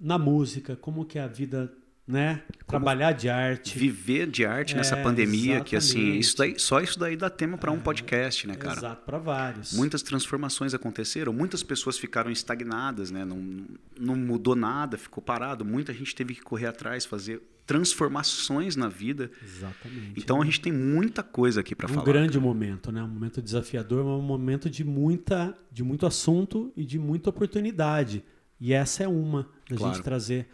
na 0.03 0.19
música, 0.19 0.75
como 0.75 1.05
que 1.05 1.17
é 1.17 1.23
a 1.23 1.29
vida, 1.29 1.73
né? 2.07 2.43
Como 2.67 2.81
Trabalhar 2.81 3.13
de 3.13 3.29
arte. 3.29 3.79
Viver 3.79 4.27
de 4.29 4.45
arte 4.45 4.75
nessa 4.75 4.97
é, 4.97 5.03
pandemia, 5.03 5.43
exatamente. 5.43 5.69
que 5.69 5.77
assim, 5.77 6.15
isso 6.15 6.37
daí, 6.37 6.59
só 6.59 6.81
isso 6.81 6.99
daí 6.99 7.17
dá 7.17 7.31
tema 7.31 7.57
para 7.57 7.71
um 7.71 7.77
é, 7.77 7.81
podcast, 7.81 8.49
né, 8.49 8.57
cara? 8.57 8.79
Exato, 8.79 9.05
para 9.07 9.19
vários. 9.19 9.73
Muitas 9.75 10.03
transformações 10.03 10.75
aconteceram, 10.75 11.33
muitas 11.33 11.63
pessoas 11.63 11.97
ficaram 11.97 12.33
estagnadas, 12.33 13.13
né? 13.13 13.25
Não, 13.25 13.65
não 13.99 14.17
mudou 14.17 14.57
nada, 14.57 14.99
ficou 14.99 15.23
parado. 15.23 15.65
Muita 15.65 15.95
gente 15.95 16.15
teve 16.17 16.35
que 16.35 16.43
correr 16.43 16.67
atrás, 16.67 17.05
fazer 17.05 17.41
transformações 17.65 18.75
na 18.75 18.89
vida. 18.89 19.31
Exatamente. 19.41 20.15
Então 20.17 20.43
a 20.43 20.45
gente 20.45 20.61
tem 20.61 20.73
muita 20.73 21.23
coisa 21.23 21.61
aqui 21.61 21.77
para 21.77 21.87
um 21.87 21.91
falar. 21.91 22.03
Um 22.03 22.05
grande 22.05 22.33
cara. 22.33 22.41
momento, 22.41 22.91
né? 22.91 23.01
Um 23.05 23.09
momento 23.09 23.41
desafiador, 23.41 24.05
mas 24.05 24.19
um 24.19 24.27
momento 24.27 24.69
de 24.69 24.83
muita, 24.83 25.57
de 25.71 25.85
muito 25.85 26.05
assunto 26.05 26.73
e 26.77 26.85
de 26.85 26.99
muita 26.99 27.31
oportunidade. 27.31 28.25
E 28.65 28.73
essa 28.73 29.03
é 29.03 29.09
uma, 29.09 29.43
da 29.69 29.77
claro. 29.77 29.93
gente 29.93 30.05
trazer 30.05 30.49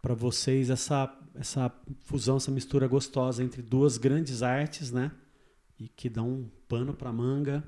para 0.00 0.14
vocês 0.14 0.70
essa, 0.70 1.14
essa 1.34 1.70
fusão, 2.04 2.38
essa 2.38 2.50
mistura 2.50 2.88
gostosa 2.88 3.44
entre 3.44 3.60
duas 3.60 3.98
grandes 3.98 4.42
artes, 4.42 4.90
né? 4.90 5.12
E 5.78 5.86
que 5.86 6.08
dão 6.08 6.26
um 6.26 6.48
pano 6.66 6.94
para 6.94 7.12
manga. 7.12 7.62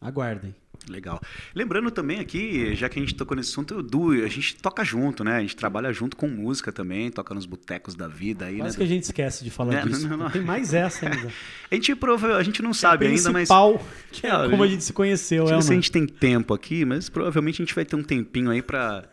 Aguardem. 0.00 0.54
Legal. 0.88 1.20
Lembrando 1.54 1.90
também 1.90 2.18
aqui, 2.18 2.74
já 2.74 2.88
que 2.88 2.98
a 2.98 3.02
gente 3.02 3.14
tocou 3.14 3.36
nesse 3.36 3.50
assunto, 3.50 3.82
Du, 3.82 4.12
a 4.12 4.28
gente 4.28 4.56
toca 4.56 4.84
junto, 4.84 5.22
né? 5.22 5.36
A 5.36 5.40
gente 5.40 5.56
trabalha 5.56 5.92
junto 5.92 6.16
com 6.16 6.28
música 6.28 6.72
também, 6.72 7.10
toca 7.10 7.34
nos 7.34 7.46
botecos 7.46 7.94
da 7.94 8.08
vida 8.08 8.46
aí, 8.46 8.58
Quase 8.58 8.76
né? 8.76 8.78
que 8.78 8.82
a 8.84 8.94
gente 8.94 9.02
esquece 9.04 9.44
de 9.44 9.50
falar 9.50 9.74
é, 9.74 9.82
disso. 9.82 10.08
Não, 10.08 10.16
não. 10.16 10.30
Tem 10.30 10.42
mais 10.42 10.72
essa 10.72 11.08
ainda. 11.08 11.28
a 11.70 11.74
gente 11.74 11.94
prova, 11.94 12.36
a 12.36 12.42
gente 12.42 12.62
não 12.62 12.72
sabe 12.72 13.06
é 13.06 13.08
ainda, 13.10 13.30
mas 13.30 13.48
que 14.10 14.26
é 14.26 14.48
como 14.48 14.62
a 14.62 14.66
gente 14.66 14.84
se 14.84 14.92
conheceu, 14.92 15.44
Não 15.44 15.60
sei 15.60 15.62
se 15.62 15.72
a 15.72 15.74
gente 15.74 15.92
tem 15.92 16.06
tempo 16.06 16.54
aqui, 16.54 16.84
mas 16.84 17.08
provavelmente 17.08 17.60
a 17.60 17.64
gente 17.64 17.74
vai 17.74 17.84
ter 17.84 17.96
um 17.96 18.02
tempinho 18.02 18.50
aí 18.50 18.62
para 18.62 19.04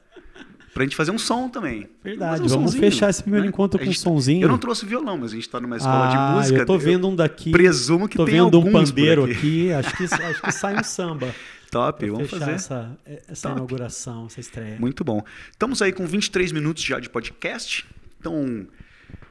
Pra 0.75 0.83
gente 0.83 0.97
fazer 0.97 1.11
um 1.11 1.17
som 1.17 1.47
também. 1.47 1.87
Verdade, 2.03 2.41
um 2.43 2.47
vamos 2.49 2.75
fechar 2.75 3.09
esse 3.09 3.23
primeiro 3.23 3.45
né? 3.45 3.49
encontro 3.49 3.79
com 3.79 3.85
gente, 3.85 3.97
um 3.97 4.01
sonzinho. 4.01 4.43
Eu 4.43 4.49
não 4.49 4.57
trouxe 4.57 4.85
violão, 4.85 5.17
mas 5.17 5.31
a 5.31 5.35
gente 5.35 5.47
tá 5.47 5.57
numa 5.57 5.77
escola 5.77 6.09
ah, 6.09 6.09
de 6.09 6.35
música. 6.35 6.59
Eu 6.59 6.65
tô 6.65 6.77
vendo 6.77 7.07
um 7.07 7.15
daqui. 7.15 7.49
Presumo 7.49 8.09
que 8.09 8.17
tô 8.17 8.25
tem 8.25 8.35
vendo 8.35 8.59
um 8.59 8.69
pandeiro 8.69 9.23
aqui. 9.23 9.71
aqui. 9.71 9.73
Acho, 9.73 9.95
que, 9.95 10.03
acho 10.03 10.41
que 10.41 10.51
sai 10.51 10.77
um 10.77 10.83
samba. 10.83 11.33
Top, 11.71 12.09
vamos 12.09 12.29
fazer. 12.29 12.51
essa, 12.51 12.97
essa 13.25 13.51
inauguração, 13.51 14.25
essa 14.25 14.41
estreia. 14.41 14.75
Muito 14.77 15.01
bom. 15.01 15.23
Estamos 15.49 15.81
aí 15.81 15.93
com 15.93 16.05
23 16.05 16.51
minutos 16.51 16.83
já 16.83 16.99
de 16.99 17.09
podcast. 17.09 17.85
Então, 18.19 18.67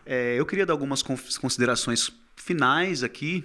é, 0.06 0.36
eu 0.38 0.46
queria 0.46 0.64
dar 0.64 0.72
algumas 0.72 1.02
considerações 1.02 2.10
finais 2.36 3.02
aqui 3.02 3.44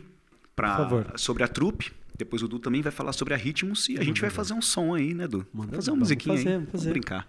pra, 0.56 1.06
sobre 1.18 1.44
a 1.44 1.50
trupe. 1.50 1.92
Depois 2.18 2.42
o 2.44 2.48
Du 2.48 2.60
também 2.60 2.82
vai 2.82 2.94
falar 2.94 3.12
sobre 3.12 3.34
a 3.34 3.38
Ritmos 3.38 3.90
e 3.90 3.98
a 3.98 4.04
gente 4.04 4.22
vai 4.22 4.30
fazer 4.30 4.54
um 4.54 4.62
som 4.62 4.94
aí, 4.94 5.14
né, 5.14 5.28
Du? 5.28 5.46
Manda, 5.54 5.76
fazer 5.76 5.92
uma 5.92 5.98
musiquinha 5.98 6.38
fazer, 6.38 6.50
aí. 6.50 6.56
Vamos, 6.56 6.72
fazer. 6.72 6.84
vamos 6.84 6.94
brincar. 6.94 7.28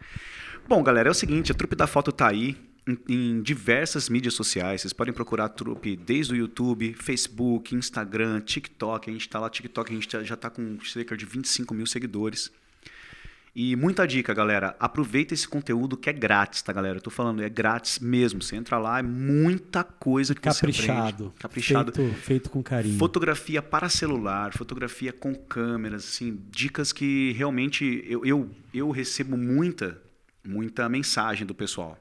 Bom, 0.68 0.83
galera, 0.83 1.09
é 1.09 1.11
o 1.11 1.14
seguinte, 1.14 1.51
a 1.51 1.55
Trupe 1.55 1.75
da 1.75 1.87
Foto 1.87 2.12
tá 2.12 2.29
aí 2.29 2.57
em, 2.87 2.99
em, 3.09 3.42
diversas 3.42 4.09
mídias 4.09 4.35
sociais. 4.35 4.83
Vocês 4.83 4.92
podem 4.92 5.12
procurar 5.12 5.46
a 5.46 5.49
Trupe 5.49 5.96
desde 5.96 6.33
o 6.33 6.37
YouTube, 6.37 6.94
Facebook, 6.94 7.75
Instagram, 7.75 8.40
TikTok. 8.40 9.11
A 9.11 9.12
gente 9.12 9.23
está 9.23 9.38
lá, 9.38 9.51
TikTok, 9.51 9.90
a 9.90 9.94
gente 9.94 10.27
já 10.27 10.35
está 10.35 10.51
com 10.51 10.79
cerca 10.85 11.16
de 11.16 11.25
25 11.27 11.75
mil 11.75 11.87
seguidores. 11.87 12.51
E 13.55 13.75
muita 13.75 14.07
dica, 14.07 14.33
galera. 14.33 14.77
Aproveita 14.79 15.35
esse 15.35 15.46
conteúdo 15.46 15.96
que 15.96 16.09
é 16.09 16.12
grátis, 16.12 16.62
tá, 16.62 16.73
galera? 16.73 16.99
Eu 16.99 17.03
tô 17.03 17.11
falando, 17.11 17.42
é 17.42 17.49
grátis 17.49 17.99
mesmo. 17.99 18.40
Você 18.40 18.55
entra 18.55 18.79
lá, 18.79 19.01
é 19.01 19.03
muita 19.03 19.83
coisa 19.83 20.35
que 20.35 20.40
Caprichado. 20.40 21.25
você. 21.25 21.42
Caprichado. 21.42 21.92
Feito, 21.92 22.14
feito 22.14 22.51
com 22.51 22.62
carinho. 22.62 22.96
Fotografia 22.96 23.61
para 23.61 23.88
celular, 23.88 24.53
fotografia 24.57 25.12
com 25.12 25.35
câmeras, 25.35 26.05
assim, 26.05 26.40
dicas 26.51 26.92
que 26.92 27.33
realmente 27.33 28.05
eu, 28.07 28.25
eu, 28.25 28.51
eu 28.73 28.90
recebo 28.90 29.37
muita 29.37 30.01
muita 30.44 30.88
mensagem 30.88 31.46
do 31.46 31.55
pessoal. 31.55 31.98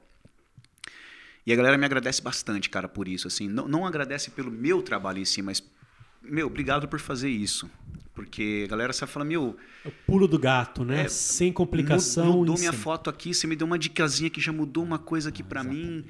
E 1.46 1.52
a 1.52 1.56
galera 1.56 1.78
me 1.78 1.84
agradece 1.84 2.22
bastante, 2.22 2.68
cara, 2.68 2.88
por 2.88 3.08
isso. 3.08 3.26
Assim, 3.26 3.48
não, 3.48 3.66
não 3.66 3.86
agradece 3.86 4.30
pelo 4.30 4.50
meu 4.50 4.82
trabalho 4.82 5.18
em 5.18 5.24
si, 5.24 5.42
mas, 5.42 5.62
meu, 6.22 6.46
obrigado 6.46 6.86
por 6.86 7.00
fazer 7.00 7.30
isso. 7.30 7.70
Porque 8.14 8.64
a 8.66 8.70
galera 8.70 8.92
só 8.92 9.06
fala, 9.06 9.24
meu. 9.24 9.56
É 9.84 9.88
o 9.88 9.92
pulo 10.06 10.28
do 10.28 10.38
gato, 10.38 10.84
né? 10.84 11.04
É, 11.04 11.08
Sem 11.08 11.52
complicação. 11.52 12.38
Mudou 12.38 12.58
minha 12.58 12.72
foto 12.72 13.08
aqui, 13.08 13.32
você 13.32 13.46
me 13.46 13.56
deu 13.56 13.66
uma 13.66 13.78
dicasinha 13.78 14.28
que 14.28 14.40
já 14.40 14.52
mudou 14.52 14.84
uma 14.84 14.98
coisa 14.98 15.30
aqui 15.30 15.42
para 15.42 15.64
mim. 15.64 16.04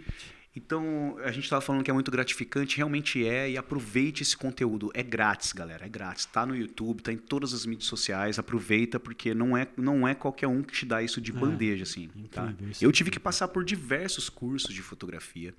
Então, 0.54 1.16
a 1.22 1.30
gente 1.30 1.44
estava 1.44 1.60
falando 1.60 1.84
que 1.84 1.90
é 1.90 1.94
muito 1.94 2.10
gratificante, 2.10 2.76
realmente 2.76 3.24
é, 3.24 3.50
e 3.50 3.56
aproveite 3.56 4.22
esse 4.22 4.36
conteúdo. 4.36 4.90
É 4.94 5.02
grátis, 5.02 5.52
galera, 5.52 5.86
é 5.86 5.88
grátis. 5.88 6.24
Está 6.24 6.44
no 6.44 6.56
YouTube, 6.56 6.98
está 6.98 7.12
em 7.12 7.16
todas 7.16 7.54
as 7.54 7.64
mídias 7.64 7.86
sociais, 7.86 8.36
aproveita, 8.36 8.98
porque 8.98 9.32
não 9.32 9.56
é, 9.56 9.68
não 9.76 10.08
é 10.08 10.14
qualquer 10.14 10.48
um 10.48 10.62
que 10.62 10.72
te 10.72 10.84
dá 10.86 11.00
isso 11.02 11.20
de 11.20 11.30
é, 11.30 11.34
bandeja, 11.34 11.84
assim. 11.84 12.08
Tá? 12.32 12.52
Eu 12.80 12.90
tive 12.90 13.12
que 13.12 13.20
passar 13.20 13.46
por 13.48 13.64
diversos 13.64 14.28
cursos 14.28 14.74
de 14.74 14.82
fotografia 14.82 15.54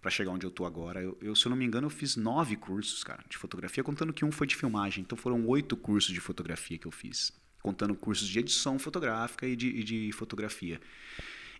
para 0.00 0.10
chegar 0.10 0.30
onde 0.30 0.46
eu 0.46 0.50
tô 0.50 0.64
agora. 0.64 1.02
Eu, 1.02 1.18
eu, 1.20 1.36
se 1.36 1.44
eu 1.44 1.50
não 1.50 1.56
me 1.56 1.66
engano, 1.66 1.86
eu 1.86 1.90
fiz 1.90 2.16
nove 2.16 2.56
cursos, 2.56 3.04
cara, 3.04 3.22
de 3.28 3.36
fotografia, 3.36 3.84
contando 3.84 4.14
que 4.14 4.24
um 4.24 4.32
foi 4.32 4.46
de 4.46 4.56
filmagem. 4.56 5.02
Então 5.02 5.18
foram 5.18 5.46
oito 5.46 5.76
cursos 5.76 6.14
de 6.14 6.20
fotografia 6.20 6.78
que 6.78 6.86
eu 6.86 6.92
fiz. 6.92 7.32
Contando 7.60 7.94
cursos 7.94 8.26
de 8.26 8.38
edição 8.38 8.78
fotográfica 8.78 9.46
e 9.46 9.54
de, 9.54 9.68
e 9.68 9.84
de 9.84 10.12
fotografia. 10.12 10.80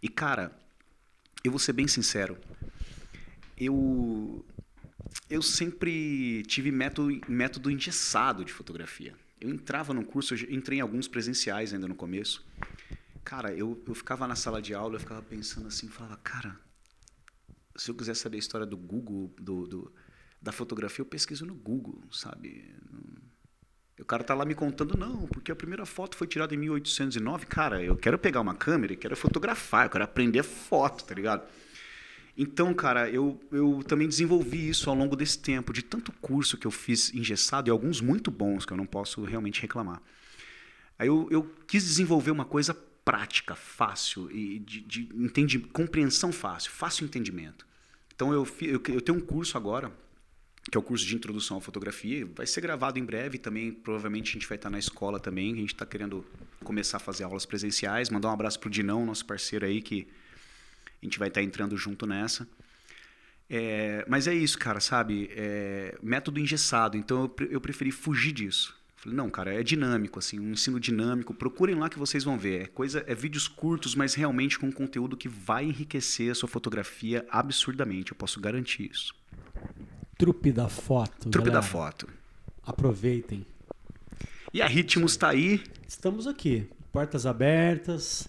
E, 0.01 0.09
cara, 0.09 0.57
eu 1.44 1.51
vou 1.51 1.59
ser 1.59 1.72
bem 1.72 1.87
sincero. 1.88 2.38
Eu 3.57 4.44
eu 5.31 5.42
sempre 5.42 6.42
tive 6.44 6.70
método, 6.70 7.20
método 7.29 7.70
engessado 7.70 8.44
de 8.44 8.53
fotografia. 8.53 9.14
eu 9.40 9.51
entrava 9.51 9.92
num 9.92 10.05
curso, 10.05 10.35
eu 10.35 10.55
entrei 10.55 10.79
em 10.79 10.81
alguns 10.81 11.09
presenciais 11.09 11.72
ainda 11.72 11.88
no 11.88 11.94
começo. 11.94 12.44
Cara, 13.25 13.53
eu, 13.53 13.83
eu 13.87 13.94
ficava 13.94 14.27
na 14.27 14.37
sala 14.37 14.62
de 14.62 14.72
aula, 14.72 14.96
eu 14.96 15.01
ficava 15.01 15.22
pensando 15.22 15.66
assim, 15.66 15.88
falava, 15.88 16.16
cara, 16.18 16.59
se 17.75 17.90
eu 17.90 17.94
quiser 17.94 18.14
saber 18.14 18.37
a 18.37 18.38
história 18.38 18.66
do 18.66 18.77
Google, 18.77 19.35
do, 19.38 19.66
do 19.66 19.92
da 20.40 20.53
fotografia, 20.53 21.03
eu 21.03 21.07
pesquiso 21.07 21.44
no 21.44 21.55
Google, 21.55 22.01
sabe? 22.12 22.72
O 23.99 24.05
cara 24.05 24.23
tá 24.23 24.35
lá 24.35 24.45
me 24.45 24.55
contando, 24.55 24.97
não, 24.97 25.27
porque 25.27 25.51
a 25.51 25.57
primeira 25.57 25.87
foto 25.87 26.17
foi 26.17 26.27
tirada 26.27 26.55
em 26.55 26.59
1809. 26.59 27.47
Cara, 27.47 27.83
eu 27.83 27.97
quero 27.97 28.19
pegar 28.19 28.43
uma 28.43 28.55
câmera 28.55 28.93
e 28.93 28.97
quero 28.97 29.17
fotografar, 29.17 29.87
eu 29.87 29.91
quero 29.91 30.05
aprender 30.05 30.43
foto, 30.43 31.05
tá 31.05 31.15
ligado? 31.15 31.43
Então, 32.37 32.75
cara, 32.75 33.09
eu, 33.09 33.41
eu 33.51 33.83
também 33.89 34.07
desenvolvi 34.07 34.69
isso 34.69 34.91
ao 34.91 34.97
longo 34.97 35.17
desse 35.17 35.39
tempo, 35.39 35.73
de 35.73 35.83
tanto 35.83 36.13
curso 36.21 36.59
que 36.59 36.67
eu 36.67 36.71
fiz 36.71 37.15
engessado, 37.15 37.69
e 37.69 37.71
alguns 37.71 38.03
muito 38.03 38.31
bons, 38.31 38.67
que 38.67 38.73
eu 38.73 38.77
não 38.77 38.85
posso 38.85 39.25
realmente 39.25 39.63
reclamar. 39.63 40.03
Aí 40.99 41.09
eu, 41.09 41.27
eu 41.31 41.51
quis 41.67 41.83
desenvolver 41.83 42.31
uma 42.31 42.45
coisa 42.45 42.75
prática, 43.03 43.55
fácil, 43.55 44.31
e 44.31 44.59
de, 44.59 44.81
de 44.83 45.09
entendi, 45.15 45.59
compreensão 45.59 46.31
fácil, 46.31 46.71
fácil 46.71 47.07
entendimento. 47.07 47.67
Então, 48.15 48.31
eu, 48.31 48.47
eu, 48.61 48.83
eu 48.89 49.01
tenho 49.01 49.17
um 49.17 49.21
curso 49.21 49.57
agora, 49.57 49.91
que 50.70 50.76
é 50.76 50.81
o 50.81 50.83
curso 50.83 51.07
de 51.07 51.14
introdução 51.14 51.59
à 51.59 51.61
fotografia. 51.61 52.26
Vai 52.35 52.46
ser 52.46 52.61
gravado 52.61 52.98
em 52.98 53.05
breve 53.05 53.38
também. 53.38 53.72
Provavelmente 53.72 54.31
a 54.31 54.33
gente 54.33 54.48
vai 54.48 54.57
estar 54.57 54.68
na 54.68 54.79
escola 54.79 55.20
também. 55.20 55.52
A 55.52 55.57
gente 55.57 55.74
está 55.74 55.87
querendo 55.87 56.24
começar 56.64 56.96
a 56.96 57.00
fazer 57.00 57.24
aulas 57.24 57.46
presenciais. 57.46 58.11
Mandar 58.11 58.29
um 58.29 58.33
abraço 58.33 58.59
para 58.59 58.66
o 58.66 58.70
Dinão, 58.70 59.07
nosso 59.07 59.24
parceiro 59.24 59.64
aí, 59.64 59.81
que 59.81 60.09
a 61.00 61.07
gente 61.07 61.18
vai 61.18 61.29
estar 61.29 61.42
entrando 61.42 61.76
junto 61.76 62.05
nessa. 62.05 62.48
É, 63.48 64.05
mas 64.09 64.26
é 64.26 64.35
isso, 64.35 64.59
cara, 64.59 64.81
sabe? 64.81 65.31
É, 65.33 65.96
método 66.02 66.40
engessado. 66.40 66.96
Então 66.96 67.31
eu, 67.38 67.46
eu 67.48 67.61
preferi 67.61 67.92
fugir 67.92 68.33
disso. 68.33 68.74
Falei, 68.96 69.16
não, 69.16 69.31
cara, 69.31 69.55
é 69.55 69.62
dinâmico, 69.62 70.18
assim, 70.18 70.40
um 70.40 70.50
ensino 70.50 70.81
dinâmico. 70.81 71.33
Procurem 71.33 71.76
lá 71.76 71.88
que 71.88 71.98
vocês 71.98 72.24
vão 72.24 72.37
ver. 72.37 72.62
É 72.62 72.66
coisa, 72.66 73.05
é 73.07 73.14
vídeos 73.14 73.46
curtos, 73.46 73.94
mas 73.94 74.14
realmente 74.14 74.59
com 74.59 74.72
conteúdo 74.72 75.16
que 75.16 75.29
vai 75.29 75.64
enriquecer 75.64 76.33
a 76.33 76.35
sua 76.35 76.48
fotografia 76.48 77.24
absurdamente. 77.31 78.11
Eu 78.11 78.18
posso 78.18 78.40
garantir 78.40 78.90
isso. 78.90 79.14
Trupe 80.18 80.50
da 80.50 80.66
foto. 80.66 81.29
Trupe 81.29 81.50
galera. 81.50 81.61
da 81.61 81.62
foto. 81.62 82.09
Aproveitem. 82.62 83.44
E 84.52 84.62
a 84.62 84.66
Ritmos 84.66 85.12
está 85.12 85.29
aí. 85.29 85.62
Estamos 85.87 86.26
aqui, 86.26 86.70
portas 86.90 87.26
abertas. 87.26 88.26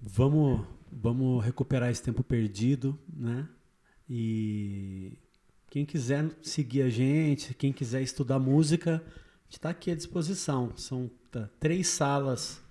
Vamos, 0.00 0.66
vamos 0.90 1.44
recuperar 1.44 1.90
esse 1.90 2.02
tempo 2.02 2.24
perdido, 2.24 2.98
né? 3.06 3.46
E 4.08 5.18
quem 5.68 5.84
quiser 5.84 6.30
seguir 6.42 6.82
a 6.82 6.88
gente, 6.88 7.52
quem 7.52 7.70
quiser 7.70 8.00
estudar 8.00 8.38
música, 8.38 8.94
a 8.94 9.44
gente 9.44 9.52
está 9.52 9.68
aqui 9.68 9.90
à 9.90 9.94
disposição. 9.94 10.72
São 10.74 11.10
tá, 11.30 11.50
três 11.60 11.88
salas 11.88 12.62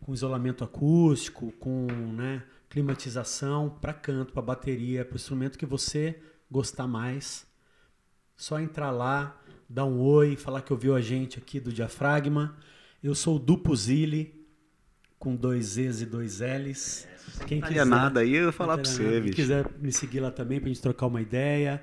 com 0.00 0.14
isolamento 0.14 0.62
acústico, 0.62 1.50
com 1.58 1.88
né, 2.12 2.44
climatização 2.70 3.68
para 3.68 3.92
canto, 3.92 4.32
para 4.32 4.42
bateria, 4.42 5.04
para 5.04 5.14
o 5.14 5.16
instrumento 5.16 5.58
que 5.58 5.66
você 5.66 6.20
gostar 6.48 6.86
mais. 6.86 7.44
Só 8.36 8.60
entrar 8.60 8.90
lá, 8.90 9.40
dar 9.68 9.86
um 9.86 9.98
oi, 9.98 10.36
falar 10.36 10.60
que 10.60 10.72
ouviu 10.72 10.94
a 10.94 11.00
gente 11.00 11.38
aqui 11.38 11.58
do 11.58 11.72
Diafragma. 11.72 12.56
Eu 13.02 13.14
sou 13.14 13.36
o 13.36 13.38
Dupuzili, 13.38 14.46
com 15.18 15.34
dois 15.34 15.78
E's 15.78 16.02
e 16.02 16.06
dois 16.06 16.40
L's. 16.40 17.08
Quem 17.46 17.60
não 17.60 17.68
quiser 17.68 17.86
nada 17.86 18.20
aí, 18.20 18.34
eu 18.34 18.44
vou 18.44 18.52
falar 18.52 18.78
para 18.78 18.88
você, 18.88 19.20
Quem 19.22 19.32
quiser 19.32 19.66
me 19.80 19.90
seguir 19.90 20.20
lá 20.20 20.30
também 20.30 20.60
para 20.60 20.68
a 20.68 20.72
gente 20.72 20.82
trocar 20.82 21.06
uma 21.06 21.20
ideia. 21.20 21.82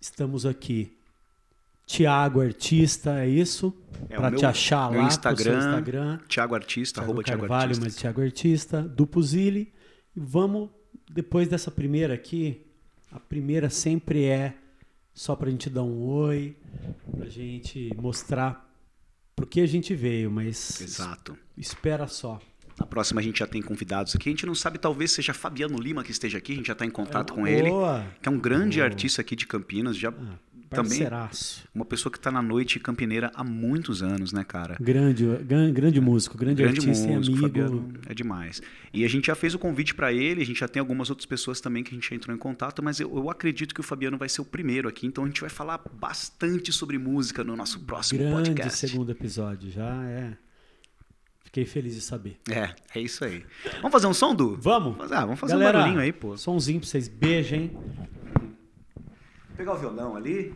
Estamos 0.00 0.44
aqui. 0.44 0.92
Tiago 1.86 2.42
Artista, 2.42 3.20
é 3.20 3.28
isso? 3.28 3.74
É 4.10 4.16
para 4.16 4.36
te 4.36 4.44
achar 4.44 4.88
lá 4.88 5.04
Instagram, 5.04 5.58
Instagram. 5.58 6.18
Tiago 6.28 6.54
Artista, 6.54 7.00
Thiago 7.00 7.12
arroba 7.12 7.24
Carvalho, 7.24 7.48
Thiago 7.48 7.62
Artista. 7.64 7.84
mas 7.84 7.96
Tiago 7.96 8.20
Artista, 8.20 8.82
Dupuzili. 8.82 9.72
E 10.14 10.20
vamos, 10.20 10.68
depois 11.10 11.48
dessa 11.48 11.70
primeira 11.70 12.12
aqui, 12.12 12.66
a 13.10 13.18
primeira 13.18 13.70
sempre 13.70 14.24
é 14.24 14.54
só 15.18 15.34
para 15.34 15.48
a 15.48 15.50
gente 15.50 15.68
dar 15.68 15.82
um 15.82 16.00
oi, 16.00 16.56
para 17.10 17.26
a 17.26 17.28
gente 17.28 17.90
mostrar 18.00 18.72
por 19.34 19.46
que 19.46 19.60
a 19.60 19.66
gente 19.66 19.92
veio, 19.92 20.30
mas 20.30 20.80
Exato. 20.80 21.36
espera 21.56 22.06
só. 22.06 22.38
Na 22.78 22.86
próxima 22.86 23.20
a 23.20 23.24
gente 23.24 23.40
já 23.40 23.46
tem 23.46 23.60
convidados 23.60 24.14
aqui. 24.14 24.28
A 24.28 24.32
gente 24.32 24.46
não 24.46 24.54
sabe, 24.54 24.78
talvez 24.78 25.10
seja 25.10 25.34
Fabiano 25.34 25.76
Lima 25.76 26.04
que 26.04 26.12
esteja 26.12 26.38
aqui. 26.38 26.52
A 26.52 26.54
gente 26.54 26.66
já 26.66 26.72
está 26.72 26.86
em 26.86 26.90
contato 26.90 27.32
é 27.32 27.34
com 27.34 27.42
boa. 27.42 27.50
ele. 27.50 27.68
Que 28.22 28.28
é 28.28 28.30
um 28.30 28.38
grande 28.38 28.78
boa. 28.78 28.88
artista 28.88 29.20
aqui 29.20 29.34
de 29.34 29.44
Campinas. 29.44 29.96
Já 29.96 30.10
ah, 30.10 30.38
também 30.68 31.00
uma 31.74 31.84
pessoa 31.84 32.10
que 32.12 32.18
está 32.18 32.30
na 32.30 32.42
noite 32.42 32.78
campineira 32.78 33.30
há 33.34 33.42
muitos 33.42 34.02
anos, 34.02 34.32
né, 34.32 34.44
cara? 34.44 34.76
Grande, 34.80 35.26
grande 35.72 36.00
músico, 36.00 36.36
grande, 36.36 36.62
grande 36.62 36.80
artista 36.80 37.06
músico, 37.08 37.36
e 37.36 37.38
amigo. 37.38 37.40
Fabiano 37.40 37.94
é 38.06 38.14
demais. 38.14 38.60
E 38.92 39.04
a 39.04 39.08
gente 39.08 39.26
já 39.26 39.34
fez 39.34 39.54
o 39.54 39.58
convite 39.58 39.94
para 39.94 40.12
ele, 40.12 40.42
a 40.42 40.46
gente 40.46 40.60
já 40.60 40.68
tem 40.68 40.80
algumas 40.80 41.10
outras 41.10 41.26
pessoas 41.26 41.60
também 41.60 41.82
que 41.82 41.90
a 41.90 41.94
gente 41.94 42.14
entrou 42.14 42.34
em 42.34 42.38
contato, 42.38 42.82
mas 42.82 43.00
eu, 43.00 43.14
eu, 43.16 43.30
acredito 43.30 43.74
que 43.74 43.80
o 43.80 43.84
Fabiano 43.84 44.18
vai 44.18 44.28
ser 44.28 44.40
o 44.40 44.44
primeiro 44.44 44.88
aqui, 44.88 45.06
então 45.06 45.24
a 45.24 45.26
gente 45.26 45.40
vai 45.40 45.50
falar 45.50 45.80
bastante 45.92 46.72
sobre 46.72 46.98
música 46.98 47.42
no 47.44 47.56
nosso 47.56 47.80
próximo 47.80 48.20
grande 48.20 48.34
podcast. 48.34 48.62
Grande 48.62 48.76
segundo 48.76 49.12
episódio, 49.12 49.70
já 49.70 50.04
é. 50.04 50.36
Fiquei 51.48 51.64
feliz 51.64 51.94
de 51.94 52.02
saber. 52.02 52.38
É, 52.50 52.74
é 52.94 53.00
isso 53.00 53.24
aí. 53.24 53.42
Vamos 53.76 53.90
fazer 53.90 54.06
um 54.06 54.12
som, 54.12 54.34
Du? 54.34 54.54
Vamos. 54.60 55.10
Ah, 55.10 55.24
vamos 55.24 55.40
fazer 55.40 55.54
Galera, 55.54 55.78
um 55.78 55.80
barulhinho 55.80 56.02
aí, 56.02 56.12
pô. 56.12 56.36
Somzinho 56.36 56.78
pra 56.78 56.86
vocês. 56.86 57.08
Beijem. 57.08 57.70
Vou 57.72 58.17
pegar 59.58 59.72
o 59.72 59.76
violão 59.76 60.14
ali. 60.14 60.54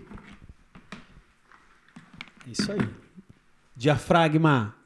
É 2.47 2.51
isso 2.51 2.71
aí. 2.71 2.79
Diafragma. 3.75 4.77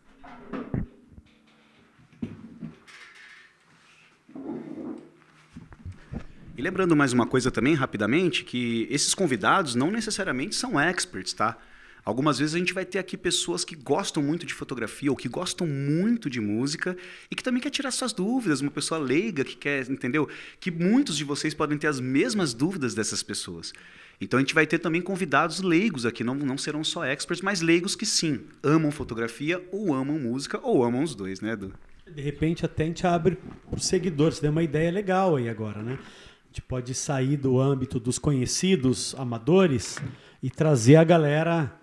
E 6.57 6.63
lembrando 6.63 6.97
mais 6.97 7.13
uma 7.13 7.27
coisa 7.27 7.51
também, 7.51 7.75
rapidamente, 7.75 8.43
que 8.43 8.89
esses 8.91 9.15
convidados 9.15 9.75
não 9.75 9.91
necessariamente 9.91 10.55
são 10.55 10.81
experts, 10.81 11.35
tá? 11.35 11.59
Algumas 12.07 12.39
vezes 12.39 12.55
a 12.55 12.59
gente 12.59 12.73
vai 12.73 12.85
ter 12.85 13.01
aqui 13.01 13.17
pessoas 13.17 13.65
que 13.65 13.75
gostam 13.75 14.23
muito 14.23 14.47
de 14.47 14.55
fotografia 14.55 15.11
ou 15.11 15.17
que 15.17 15.29
gostam 15.29 15.67
muito 15.67 16.31
de 16.31 16.41
música 16.41 16.97
e 17.29 17.35
que 17.35 17.43
também 17.43 17.61
quer 17.61 17.71
tirar 17.71 17.91
suas 17.91 18.13
dúvidas, 18.13 18.61
uma 18.61 18.71
pessoa 18.71 19.01
leiga 19.01 19.45
que 19.45 19.57
quer, 19.57 19.91
entendeu? 19.91 20.29
Que 20.61 20.71
muitos 20.71 21.17
de 21.17 21.25
vocês 21.25 21.53
podem 21.53 21.77
ter 21.77 21.89
as 21.89 21.99
mesmas 21.99 22.55
dúvidas 22.55 22.95
dessas 22.95 23.25
pessoas. 23.25 23.73
Então 24.21 24.39
a 24.39 24.41
gente 24.41 24.55
vai 24.55 24.69
ter 24.69 24.79
também 24.79 25.03
convidados 25.03 25.61
leigos 25.61 26.07
aqui, 26.07 26.23
não, 26.23 26.37
não 26.37 26.57
serão 26.57 26.85
só 26.85 27.05
experts, 27.05 27.43
mas 27.43 27.61
leigos 27.61 27.97
que 27.97 28.07
sim, 28.07 28.41
amam 28.63 28.93
fotografia 28.93 29.61
ou 29.73 29.93
amam 29.93 30.17
música 30.17 30.61
ou 30.63 30.85
amam 30.85 31.03
os 31.03 31.13
dois, 31.13 31.41
né, 31.41 31.55
Edu? 31.55 31.75
De 32.07 32.23
repente 32.23 32.65
até 32.65 32.85
a 32.85 32.87
gente 32.87 33.05
abre 33.05 33.37
para 33.69 33.79
os 33.79 33.85
seguidores, 33.85 34.39
deu 34.39 34.53
uma 34.53 34.63
ideia 34.63 34.93
legal 34.93 35.35
aí 35.35 35.49
agora, 35.49 35.83
né? 35.83 35.99
A 35.99 36.47
gente 36.47 36.63
pode 36.63 36.95
sair 36.95 37.37
do 37.37 37.61
âmbito 37.61 37.99
dos 37.99 38.17
conhecidos 38.17 39.13
amadores 39.19 39.99
e 40.41 40.49
trazer 40.49 40.95
a 40.95 41.03
galera 41.03 41.77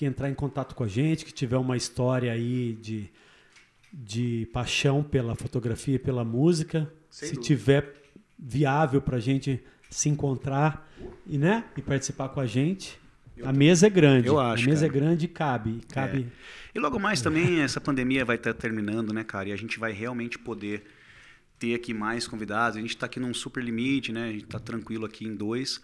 que 0.00 0.06
entrar 0.06 0.30
em 0.30 0.34
contato 0.34 0.74
com 0.74 0.82
a 0.82 0.88
gente, 0.88 1.26
que 1.26 1.32
tiver 1.32 1.58
uma 1.58 1.76
história 1.76 2.32
aí 2.32 2.72
de, 2.72 3.10
de 3.92 4.48
paixão 4.50 5.02
pela 5.02 5.34
fotografia 5.34 5.96
e 5.96 5.98
pela 5.98 6.24
música, 6.24 6.90
Sem 7.10 7.28
se 7.28 7.34
dúvida. 7.34 7.46
tiver 7.46 7.94
viável 8.38 9.02
para 9.02 9.18
a 9.18 9.20
gente 9.20 9.62
se 9.90 10.08
encontrar 10.08 10.90
e, 11.26 11.36
né, 11.36 11.66
e 11.76 11.82
participar 11.82 12.30
com 12.30 12.40
a 12.40 12.46
gente. 12.46 12.98
Eu 13.36 13.46
a 13.46 13.52
mesa 13.52 13.88
é 13.88 13.90
grande. 13.90 14.26
Eu 14.26 14.40
acho. 14.40 14.64
A 14.64 14.66
mesa 14.70 14.86
cara. 14.86 14.98
é 14.98 15.00
grande 15.00 15.24
e 15.26 15.28
cabe. 15.28 15.80
cabe... 15.92 16.28
É. 16.74 16.78
E 16.78 16.80
logo 16.80 16.98
mais 16.98 17.20
também 17.20 17.60
essa 17.60 17.78
pandemia 17.78 18.24
vai 18.24 18.36
estar 18.36 18.54
terminando, 18.54 19.12
né, 19.12 19.22
cara? 19.22 19.50
E 19.50 19.52
a 19.52 19.56
gente 19.56 19.78
vai 19.78 19.92
realmente 19.92 20.38
poder 20.38 20.82
ter 21.58 21.74
aqui 21.74 21.92
mais 21.92 22.26
convidados. 22.26 22.78
A 22.78 22.80
gente 22.80 22.96
está 22.96 23.04
aqui 23.04 23.20
num 23.20 23.34
super 23.34 23.62
limite, 23.62 24.12
né? 24.12 24.30
A 24.30 24.32
gente 24.32 24.44
está 24.44 24.58
tranquilo 24.58 25.04
aqui 25.04 25.26
em 25.26 25.36
dois. 25.36 25.78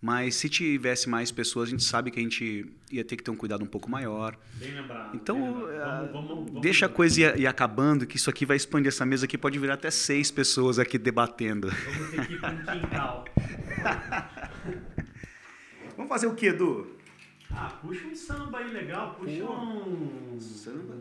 Mas 0.00 0.36
se 0.36 0.48
tivesse 0.48 1.08
mais 1.08 1.32
pessoas, 1.32 1.68
a 1.68 1.70
gente 1.72 1.82
sabe 1.82 2.12
que 2.12 2.20
a 2.20 2.22
gente 2.22 2.72
ia 2.90 3.04
ter 3.04 3.16
que 3.16 3.22
ter 3.22 3.32
um 3.32 3.36
cuidado 3.36 3.64
um 3.64 3.66
pouco 3.66 3.90
maior. 3.90 4.38
Bem 4.54 4.72
lembrado. 4.72 5.16
Então, 5.16 5.36
bem 5.36 5.66
lembrado. 5.66 6.12
Vamos, 6.12 6.28
vamos, 6.28 6.46
vamos, 6.46 6.62
deixa 6.62 6.86
a 6.86 6.88
coisa 6.88 7.20
ir, 7.20 7.40
ir, 7.40 7.46
acabando, 7.48 8.06
que 8.06 8.16
isso 8.16 8.30
aqui 8.30 8.46
vai 8.46 8.56
expandir. 8.56 8.88
Essa 8.88 9.04
mesa 9.04 9.24
aqui 9.24 9.36
pode 9.36 9.58
virar 9.58 9.74
até 9.74 9.90
seis 9.90 10.30
pessoas 10.30 10.78
aqui 10.78 10.98
debatendo. 10.98 11.68
Vamos 11.68 12.10
ter 12.10 12.26
que 12.26 12.34
ir 12.34 12.40
para 12.40 12.50
um 12.52 12.80
quintal. 12.80 13.24
vamos 15.96 16.08
fazer 16.08 16.28
o 16.28 16.34
que, 16.34 16.46
Edu? 16.46 16.96
Ah, 17.50 17.70
puxa 17.82 18.06
um 18.06 18.14
samba 18.14 18.58
aí 18.58 18.70
legal. 18.70 19.14
Puxa 19.14 19.44
Pô, 19.44 19.52
um. 19.52 20.38
Samba? 20.40 20.94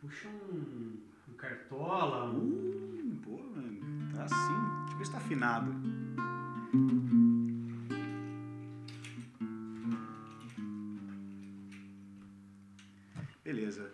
Puxa 0.00 0.28
um. 0.28 0.98
um 1.28 1.32
cartola. 1.36 2.30
Um... 2.30 2.36
Uh, 2.36 3.16
pô, 3.24 3.42
mano. 3.56 4.14
Tá 4.14 4.22
assim. 4.22 4.36
Deixa 4.84 4.94
eu 4.94 4.98
ver 4.98 5.04
se 5.04 5.10
tá 5.10 5.18
afinado. 5.18 5.74
Beleza. 13.48 13.90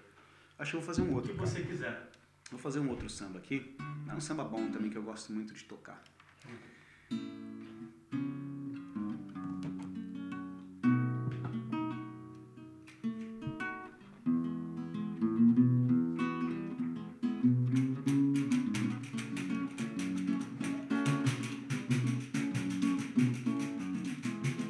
Acho 0.58 0.72
que 0.72 0.76
eu 0.78 0.80
vou 0.80 0.86
fazer 0.88 1.02
um 1.02 1.14
outro. 1.14 1.30
O 1.30 1.34
que 1.36 1.40
você 1.40 1.60
cara. 1.60 1.66
quiser. 1.66 2.10
Vou 2.50 2.58
fazer 2.58 2.80
um 2.80 2.90
outro 2.90 3.08
samba 3.08 3.38
aqui. 3.38 3.76
É 4.08 4.12
um 4.12 4.20
samba 4.20 4.42
bom 4.42 4.68
também 4.68 4.90
que 4.90 4.98
eu 4.98 5.02
gosto 5.04 5.32
muito 5.32 5.54
de 5.54 5.62
tocar. 5.62 6.02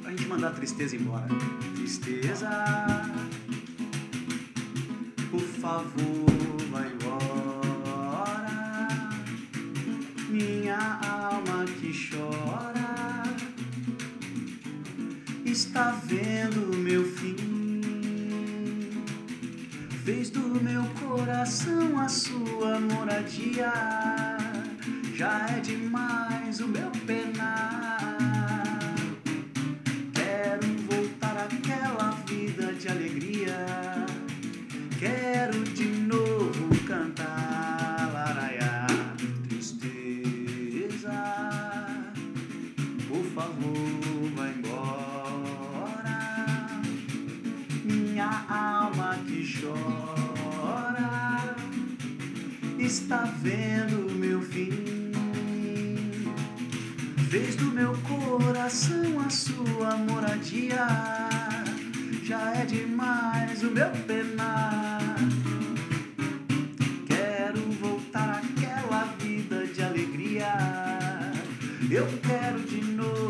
A 0.05 0.11
gente 0.11 0.27
mandar 0.27 0.49
a 0.49 0.53
tristeza 0.53 0.95
embora. 0.95 1.27
Tristeza 1.75 3.04
favor, 5.65 6.27
vai 6.71 6.93
embora. 6.93 8.29
Minha 10.29 11.01
alma 11.03 11.65
que 11.65 11.91
chora 11.91 13.25
está 15.47 15.93
vendo 16.05 16.77
meu 16.77 17.03
fim. 17.17 17.37
Fez 20.05 20.29
do 20.29 20.63
meu 20.63 20.85
coração 21.01 21.99
a 21.99 22.09
sua 22.11 22.79
moradia. 22.79 23.73
Já 25.15 25.47
é 25.49 25.61
demais 25.61 25.94
Eu 71.95 72.09
quero 72.27 72.59
de 72.59 72.83
novo 72.83 73.24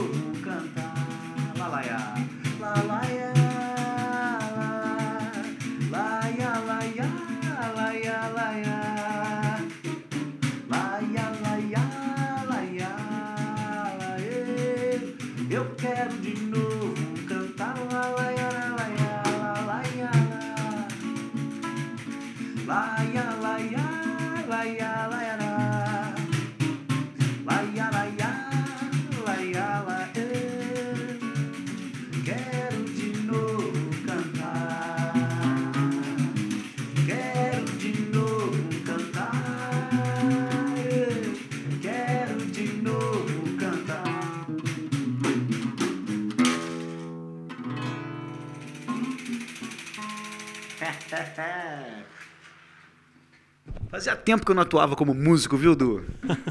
Fazia 54.04 54.16
tempo 54.16 54.44
que 54.44 54.50
eu 54.50 54.54
não 54.54 54.62
atuava 54.62 54.94
como 54.94 55.14
músico, 55.14 55.56
viu, 55.56 55.74
Du? 55.74 56.04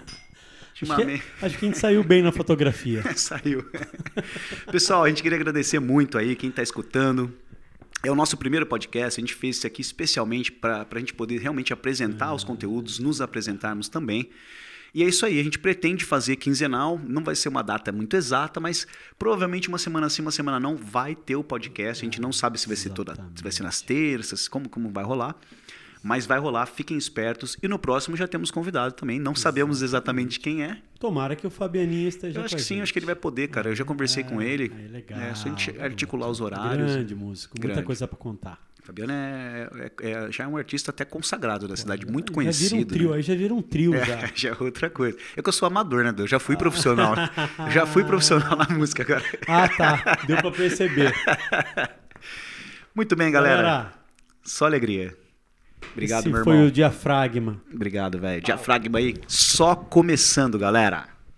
Acho 0.73 0.95
que, 0.95 1.21
acho 1.45 1.57
que 1.59 1.65
a 1.65 1.67
gente 1.69 1.77
saiu 1.77 2.03
bem 2.03 2.23
na 2.23 2.31
fotografia. 2.31 3.03
Saiu. 3.15 3.63
Pessoal, 4.69 5.03
a 5.03 5.07
gente 5.07 5.21
queria 5.21 5.37
agradecer 5.37 5.79
muito 5.79 6.17
aí 6.17 6.35
quem 6.35 6.49
está 6.49 6.63
escutando. 6.63 7.31
É 8.03 8.11
o 8.11 8.15
nosso 8.15 8.35
primeiro 8.35 8.65
podcast, 8.65 9.17
a 9.17 9.21
gente 9.21 9.35
fez 9.35 9.57
isso 9.57 9.67
aqui 9.67 9.81
especialmente 9.81 10.51
para 10.51 10.85
a 10.91 10.99
gente 10.99 11.13
poder 11.13 11.39
realmente 11.39 11.71
apresentar 11.71 12.33
os 12.33 12.43
conteúdos, 12.43 12.97
nos 12.99 13.21
apresentarmos 13.21 13.87
também. 13.87 14.29
E 14.93 15.03
é 15.03 15.07
isso 15.07 15.25
aí, 15.25 15.39
a 15.39 15.43
gente 15.43 15.59
pretende 15.59 16.03
fazer 16.03 16.35
quinzenal, 16.37 16.99
não 17.07 17.23
vai 17.23 17.35
ser 17.35 17.49
uma 17.49 17.61
data 17.61 17.91
muito 17.91 18.17
exata, 18.17 18.59
mas 18.59 18.85
provavelmente 19.17 19.69
uma 19.69 19.77
semana 19.77 20.09
sim, 20.09 20.23
uma 20.23 20.31
semana 20.31 20.59
não, 20.59 20.75
vai 20.75 21.15
ter 21.15 21.35
o 21.35 21.43
podcast. 21.43 22.03
A 22.03 22.05
gente 22.05 22.19
não 22.19 22.33
sabe 22.33 22.59
se 22.59 22.67
vai 22.67 22.75
ser 22.75 22.89
toda, 22.89 23.13
se 23.35 23.43
vai 23.43 23.51
ser 23.51 23.63
nas 23.63 23.79
terças, 23.79 24.47
como, 24.47 24.67
como 24.67 24.89
vai 24.89 25.03
rolar. 25.03 25.37
Mas 26.05 26.25
vai 26.25 26.37
rolar, 26.37 26.65
fiquem 26.65 26.97
espertos. 26.97 27.55
E 27.63 27.67
no 27.67 27.79
próximo 27.79 28.17
já 28.17 28.27
temos 28.27 28.51
convidado 28.51 28.93
também. 28.93 29.17
Não 29.19 29.33
sabemos 29.33 29.81
exatamente 29.81 30.37
quem 30.37 30.61
é. 30.61 30.77
Tomara 30.99 31.33
que 31.33 31.47
o 31.47 31.49
Fabianinho 31.49 32.09
esteja 32.09 32.39
Eu 32.41 32.43
acho 32.45 32.57
que 32.57 32.61
sim, 32.61 32.81
acho 32.81 32.91
que 32.91 32.99
ele 32.99 33.05
vai 33.05 33.15
poder, 33.15 33.47
cara. 33.47 33.69
Eu 33.69 33.75
já 33.75 33.85
conversei 33.85 34.21
com 34.23 34.41
ele. 34.41 34.69
É, 34.85 34.91
legal. 34.91 35.17
É 35.19 35.33
só 35.33 35.47
a 35.47 35.51
gente 35.51 35.71
legal. 35.71 35.85
articular 35.85 36.27
os 36.27 36.41
horários. 36.41 36.91
Grande 36.91 37.15
músico, 37.15 37.55
muita 37.57 37.67
Grande. 37.75 37.85
coisa 37.85 38.05
pra 38.05 38.17
contar. 38.17 38.59
Fabiano 38.83 39.13
é, 39.13 39.69
é- 40.01 40.11
é- 40.11 40.29
já 40.29 40.43
é 40.43 40.47
um 40.47 40.57
artista 40.57 40.91
até 40.91 41.05
consagrado 41.05 41.69
da 41.69 41.77
cidade, 41.77 42.05
muito 42.05 42.33
Já 42.33 42.35
vira 42.35 42.41
um 42.41 42.43
conhecido. 42.43 42.85
trio, 42.93 43.09
né? 43.11 43.15
aí 43.15 43.21
já 43.21 43.33
vira 43.33 43.53
um 43.53 43.61
trio 43.61 43.95
É, 43.95 44.03
já. 44.05 44.29
já 44.35 44.49
é 44.49 44.57
outra 44.59 44.89
coisa. 44.89 45.17
É 45.37 45.41
que 45.41 45.47
eu 45.47 45.53
sou 45.53 45.67
amador, 45.67 46.03
né, 46.03 46.11
Deus? 46.11 46.29
Já 46.29 46.37
fui 46.37 46.57
profissional. 46.57 47.15
né? 47.15 47.29
já 47.71 47.85
fui 47.85 48.03
profissional 48.03 48.57
na 48.57 48.67
música, 48.75 49.05
cara. 49.05 49.23
Ah, 49.47 49.69
tá. 49.69 50.17
Deu 50.27 50.35
pra 50.35 50.51
perceber. 50.51 51.13
Muito 52.93 53.15
bem, 53.15 53.31
galera. 53.31 53.93
Só 54.43 54.65
alegria. 54.65 55.15
Obrigado, 55.91 56.19
Esse 56.21 56.29
meu 56.29 56.43
foi 56.43 56.53
irmão. 56.53 56.67
o 56.67 56.71
diafragma. 56.71 57.57
Obrigado, 57.73 58.19
velho. 58.19 58.41
Diafragma 58.41 58.99
aí, 58.99 59.15
só 59.27 59.75
começando, 59.75 60.57
galera. 60.57 61.12